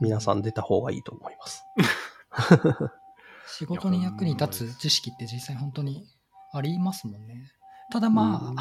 [0.00, 1.64] 皆さん出た方がいいと思います。
[3.58, 6.06] 仕事に役に立つ知識って実際本当に
[6.52, 7.50] ありますもんね。
[7.90, 8.56] ただまあ、うん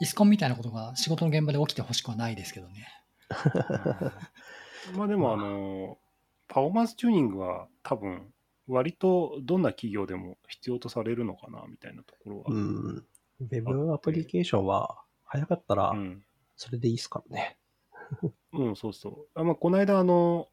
[0.00, 2.88] イスコンみたいなことが仕事の現場で起きてほしくはないですけどね。
[4.96, 5.98] まあでも、あの、
[6.48, 8.32] パフォーマンスチューニングは多分、
[8.68, 12.44] 割とどんな企業でも必要とされるのかな、みたいなところは。
[12.48, 13.06] うん。
[13.40, 16.24] Web アプリケーションは、早かったらう、ん。
[16.56, 17.58] それでいいですからね。
[18.52, 19.40] うん、そうそう。
[19.40, 20.48] あまあ、この間、あの、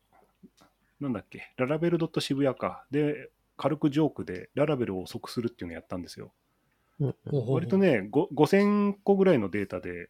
[0.99, 2.85] なんだっけ、ララベル渋谷か。
[2.91, 6.31] で、軽くジョークでララベルを遅くするっていうのをやったんですよ。
[6.99, 7.15] うん
[7.49, 10.09] 割とね、ご5000個ぐらいのデータで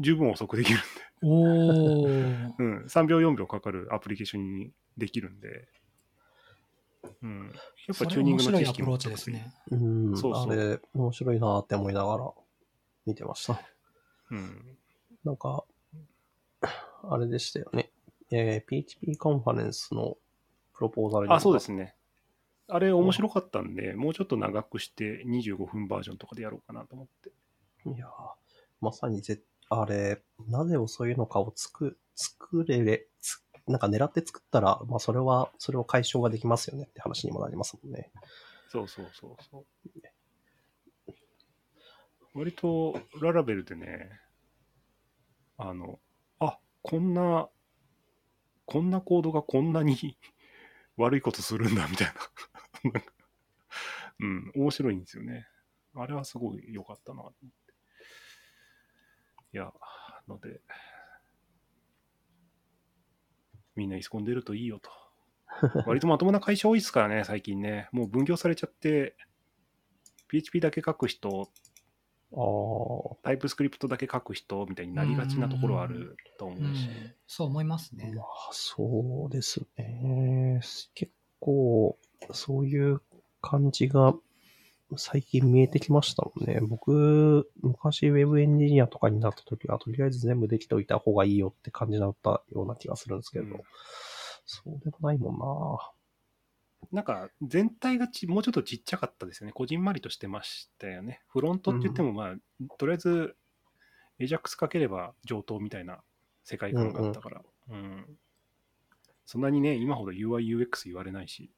[0.00, 0.86] 十分遅くできるんで、
[1.22, 2.52] おー。
[2.58, 5.68] うん、3秒、4秒かかるアプリケーションにできるんで、
[7.22, 7.52] うん、
[7.86, 9.52] やっぱチューニングの知識もアプローチですね。
[9.70, 10.16] うん。
[10.16, 12.32] そうそうあれ、面白いなって思いながら
[13.06, 13.60] 見てました。
[14.30, 14.78] うん。
[15.22, 15.64] なんか、
[17.02, 17.90] あれでしたよね。
[18.30, 20.16] えー PHP カンファレンスの
[20.74, 21.96] プロポーザルにあ、そうですね。
[22.68, 27.30] あれ面白かったんで、もうちょっと長くして25分バージョンとかでやろうかなと思って。
[27.88, 28.10] いやー
[28.80, 38.10] まさにぜ、あれ、なぜ遅いのかをつく、作れれ、つなんか狙って作ったら、まあそれは、それを解消ができますよねって話にもなりますもんね。
[38.68, 41.12] そうそうそうそう。
[42.32, 44.10] 割とララベルでね、
[45.58, 46.09] あの、あ
[46.82, 47.48] こんな、
[48.66, 50.18] こんなコードがこんなに
[50.96, 52.14] 悪いことするんだみたいな。
[52.92, 53.12] なんか
[54.20, 55.48] うん、面白いんですよね。
[55.94, 57.22] あれはすごい良かったな。
[59.52, 59.72] いや、
[60.28, 60.60] ので、
[63.74, 64.90] みんなイスコン出るといいよと。
[65.86, 67.88] 割とまともな会社多いですからね、最近ね。
[67.92, 69.16] もう分業されちゃって、
[70.28, 71.50] PHP だけ書く人、
[73.22, 76.88] タイプスクリプトだけ書く人みたいになりがちなところはあると思う、うんし。
[77.26, 78.12] そう思いますね。
[78.14, 80.60] まあそうですね。
[80.94, 81.98] 結構、
[82.32, 83.00] そういう
[83.42, 84.14] 感じが
[84.96, 86.60] 最近見えてきましたもんね。
[86.60, 93.62] 僕、昔 Web エンジニアとかになった時は、とりあえず全部できておいた方がいいよって感じだったような気がするんですけど、うん
[94.52, 95.99] そうでもないもんな。
[96.92, 99.52] なんか全体がちもうちょっとちっちゃかったですよね。
[99.52, 101.20] こじんまりとしてましたよね。
[101.28, 102.34] フロントって言っても、まあ、
[102.78, 103.36] とりあえず
[104.18, 106.00] AJAX かければ上等みたいな
[106.44, 107.42] 世界観があったから。
[107.70, 108.04] うん
[109.30, 111.52] そんなにね、今ほど UI、UX 言われないし。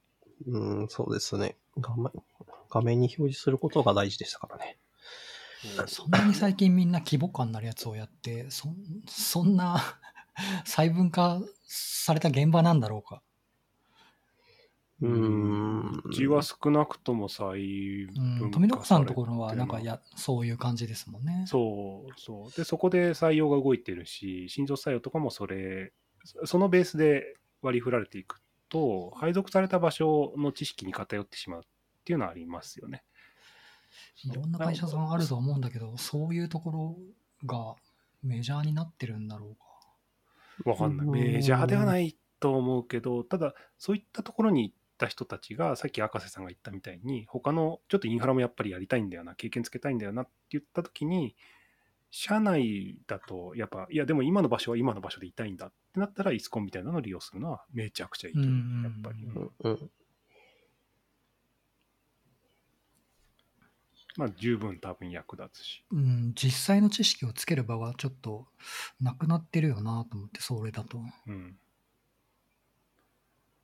[0.47, 1.57] うん、そうですね。
[1.79, 2.13] 画面
[2.69, 4.77] 画面に表示することが大事でしたからね。
[5.87, 8.77] そんなに最近みんな規模感のあるやつをやって、そん
[9.09, 9.81] そんな
[10.67, 13.23] 細分化された現場なんだろうか。
[15.03, 16.03] うーん。
[16.05, 21.45] うちは少なくとも細うん、分富永さんのところは、なんかや、そういう感じですもんね。
[21.47, 22.57] そうそう。
[22.57, 25.93] で、そこで採用が動いてるし、新卒採用とかもそれ、
[26.45, 31.63] そのベースで割り振られていくと、配属された場所の知識に偏ってしまうっ
[32.05, 33.03] ていうのはありますよね。
[34.25, 36.97] いろんな会社さんあると思うんだけど、そういうところ
[37.45, 37.75] が
[38.23, 39.57] メジャーになってるんだろう
[40.65, 40.71] か。
[40.71, 41.07] わかんない。
[41.07, 51.37] うんメジャーではないと思うけど、ただ、そういったところにた人たちが、さっき赤瀬さんが言ったみたいに、他のちょっとインフラもやっぱりやりたいんだよな、経験つけたいんだよなって言ったときに、
[52.11, 59.25] 社内だと、やっぱ、いや、でも今の場所は今の場所でいたいんだってなったら、イスコンみたいなのを利用するのはめちゃくちゃいいと思う、うんやっぱり。
[59.25, 59.91] うんうん。
[64.17, 65.85] まあ、十分多分役立つし。
[65.91, 68.47] うん、実際の知識をつける場がちょっと
[69.01, 71.01] なくなってるよなと思って、それだと。
[71.27, 71.57] うん。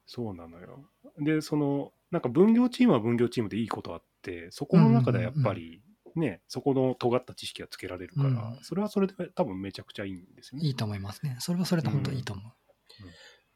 [0.09, 0.89] そうなのよ。
[1.19, 5.83] で、その、なんか分業チームは分業チームでいいことあって、そこの中でやっぱり
[6.17, 10.67] ね、そこの尖った知識がつけられるから、うんそれはそれで多分めちゃくちゃいいんですよね。
[10.67, 11.37] いいと思いますね。
[11.41, 12.53] それはそれで本当にいいと思う。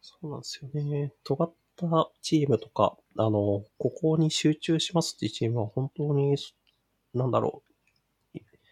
[0.03, 1.15] そうなんですよね。
[1.25, 6.37] 尖ったチームとか、あの、ここに集中しますっていうチームは本当に、
[7.15, 7.63] なんだろ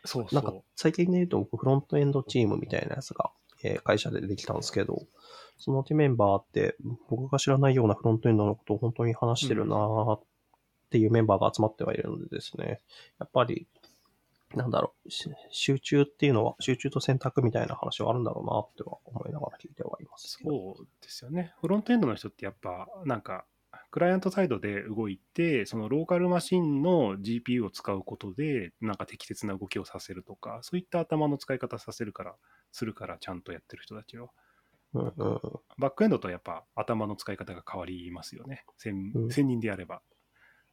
[0.05, 0.35] そうう。
[0.35, 3.33] なんかそ最近で言うと僕フロントエンドチームみたいなやつが、
[3.63, 5.07] え会社でできたんですけど、
[5.59, 6.77] その手メンバーって
[7.09, 10.23] 僕が知らないようなフロントエンドのことを本当に話してるなーっ
[10.91, 12.81] ていうメンバーが集まってはいるのでですね、
[13.19, 13.69] やっぱり、
[14.55, 15.11] なんだろう、
[15.51, 20.39] 集中っていうのは、集中と選択みたいな話はあるんだろうなっては思いながら聞いてはいます。
[20.43, 21.53] そうですよね。
[21.61, 23.45] フロントエンドの人ってやっぱ、なんか、
[23.91, 32.37] クライアントサイドで動いて、そのローカルマシンの GPU を使うことで、なんか適切な動きをさせるとか、そういった頭の使い方させるから、
[32.73, 34.31] するからちゃんとやってる人たちを。
[34.93, 35.41] うんうん
[35.79, 38.65] バックエンドとやっぱ頭の使い方が変わりますよね。
[38.77, 40.03] 専うん専任でやれば。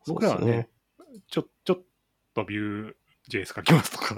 [0.07, 0.69] 僕らはね、
[1.29, 1.83] ちょ、ちょっ
[2.33, 2.93] とビュー
[3.29, 4.15] JS 書きますとか、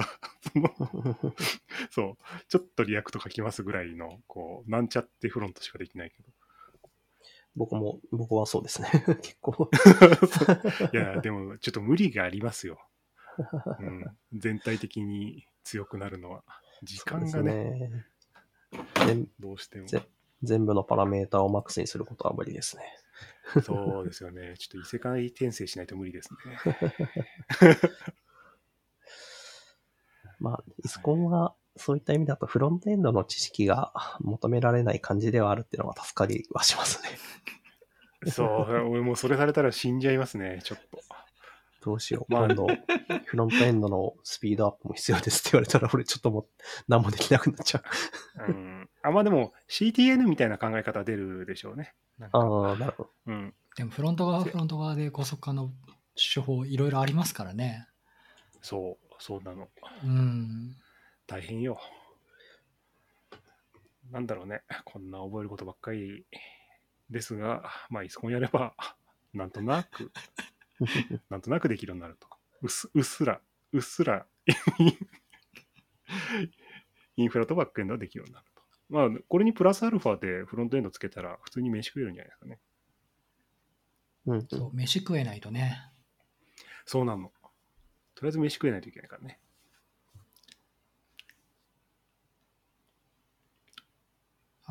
[1.90, 6.30] そう、ちょっと React 書きますぐらいの、こう、なんちゃってフロントしかできないけど。
[7.56, 8.90] 僕も、僕はそうですね。
[9.22, 9.70] 結構。
[10.94, 12.80] いや、でも、ちょっと無理がありますよ。
[13.80, 16.44] うん、全体的に強くなるのは。
[16.84, 18.06] 時間がね、ね
[19.06, 19.88] 全どうしても。
[19.88, 20.04] ぜ
[20.42, 22.84] 全部のパラメータをマックスにすることは無理ですね。
[23.64, 24.56] そうですよね。
[24.58, 27.78] ちょっと異世界転生しないと無理ですね。
[30.40, 37.10] まあ、イスコンは、そういった意味だとフロントエンドの知識が 求められない感じではあるっていうのは助かりはしますね。
[38.32, 38.50] そう、
[38.90, 41.00] 俺もうそれされたら死んじゃいますね、ちょっと。
[41.82, 42.34] どうしよう。
[42.34, 42.68] まあ今度、
[43.26, 46.48] フロントエンドのスピードアップも必要ですって言われたら、俺ちょっともう
[46.90, 47.84] 何もできなくなっちゃ
[48.48, 48.52] う。
[48.52, 51.96] うん、あまあでも CTN みたいな考え方出るでしょうね。
[52.34, 53.10] ああ、なるほど。
[53.28, 55.72] うん、でもフロント側はフロント側で高速化の
[56.16, 57.88] 手法いろいろありますからね。
[58.62, 59.70] そう、そうなの。
[60.04, 60.76] うん。
[61.30, 61.80] 大変よ。
[64.10, 64.64] なんだろうね。
[64.84, 66.26] こんな覚えることばっかり
[67.12, 68.74] ですが、まあ、イスコンやれば、
[69.32, 70.12] なんとなく、
[71.30, 72.28] なんとなくできるようになると。
[72.64, 73.40] うっすうっすら、
[73.72, 74.26] うっすら、
[77.16, 78.64] インフラとバックエンドはできるようになると。
[78.90, 82.60] まあ、これにプラスアルファでフロントエンドつけたら、普通に飯食えるんじゃないですかね。
[84.26, 85.92] うんうんそう、飯食えないとね。
[86.86, 87.32] そうなの。
[88.16, 89.40] とりあえず飯食えないといけないからね。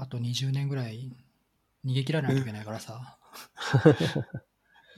[0.01, 1.11] あと20年ぐらい
[1.85, 3.19] 逃げ切らないといけないからさ。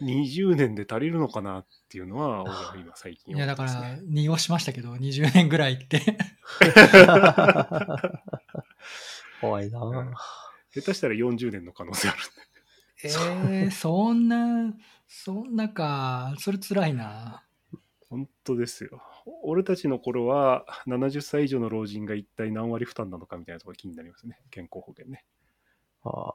[0.03, 6.01] 20年で足りるのかなっていうのは、俺は今最近いや、だから、濁しましたけど、20年ぐらいって。
[9.41, 10.15] 怖いなうんぁ。
[10.73, 12.19] 下手したら40年の可能性ある。
[13.05, 14.75] えー、そんな、
[15.07, 17.43] そんなか、それ辛いな。
[18.11, 19.01] 本当ですよ。
[19.45, 24.39] 俺たちの頃は70歳以上の老人が一体何割負担なのかみたいなところが気になりますね。
[24.51, 25.25] 健康保険ね。
[26.05, 26.35] あ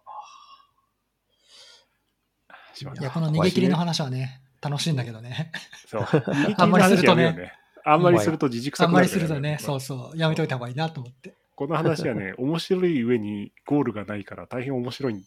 [2.74, 5.52] しまったいや、この逃げ切りの話はね、楽しいんだけどね。
[5.88, 6.06] そう。
[6.58, 7.54] あんまりするとね
[7.84, 11.36] あんまりすると自軸あんまり臭くなるからするとね、そうそう、やめといた方がいいなと思って。
[11.56, 15.26] この話はね、面白い上にゴールがないから大変面白い。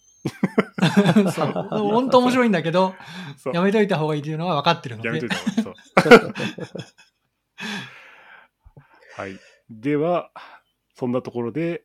[1.32, 2.94] そう 本当面白いんだけど。
[3.52, 5.28] やめといた方がいいというのは分かってるのでやめとい。
[5.28, 5.74] た方がいいそう。
[9.16, 9.38] はい。
[9.70, 10.30] では、
[10.94, 11.84] そんなところで、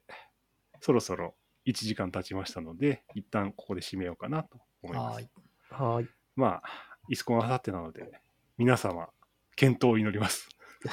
[0.82, 1.36] そろそろ
[1.66, 5.16] 1時間経ちましたので、一旦ここで締めようかなと思います。
[5.16, 5.30] はい。
[5.72, 5.84] あ。
[5.84, 6.08] はい。
[6.36, 6.64] まあ、
[7.10, 8.22] イスコンあさってなので、
[8.58, 9.10] 皆様、
[9.56, 10.50] 健闘を祈ります。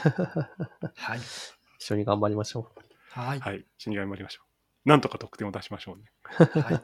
[0.96, 1.18] はい。
[1.78, 2.70] 一緒に頑張りましょ
[3.10, 3.40] はい。
[3.40, 3.66] はい。
[3.78, 4.88] 一緒に頑張りましょう。
[4.88, 6.04] なんとか得点を出しましょうね。
[6.62, 6.82] はい。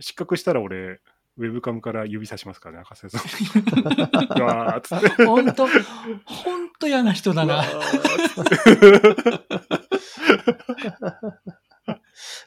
[0.00, 1.00] 失格したら俺、
[1.38, 3.22] ウェブカムから指さしますからね、赤瀬さん。
[4.40, 5.24] うわーっつって。
[5.24, 5.66] 本当
[6.24, 7.62] 本当嫌な人だな。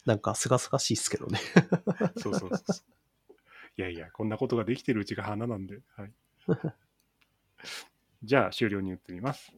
[0.05, 1.39] なんか、すがすがしいっすけどね。
[2.17, 3.33] そうそうそうそう。
[3.77, 5.81] いやいや、こんなことができてるうちが花なんで。
[5.95, 6.11] はい、
[8.23, 9.53] じゃあ、終了に移ります。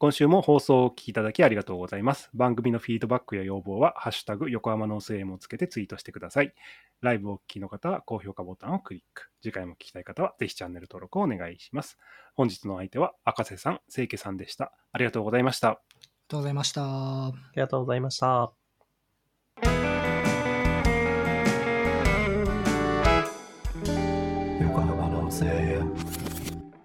[0.00, 2.30] 今週も放送をお聞きいただきありがとうございます。
[2.32, 6.54] 番組のフィードバックや要望は、ハッシュタグ横浜の末へもつけてツイートしてください。
[7.02, 9.28] ライブをお聞きの方は高評価ボタンをクリック。
[9.42, 11.98] 次回も聞きたい方は、ぜひチャンネル登録をお願いします。
[12.34, 14.72] 本日の相手は、赤瀬さん、清家さんでした。
[14.90, 15.68] ありがとうございました。
[15.68, 16.82] ありがとうございました。
[16.82, 18.52] ありがとうございました。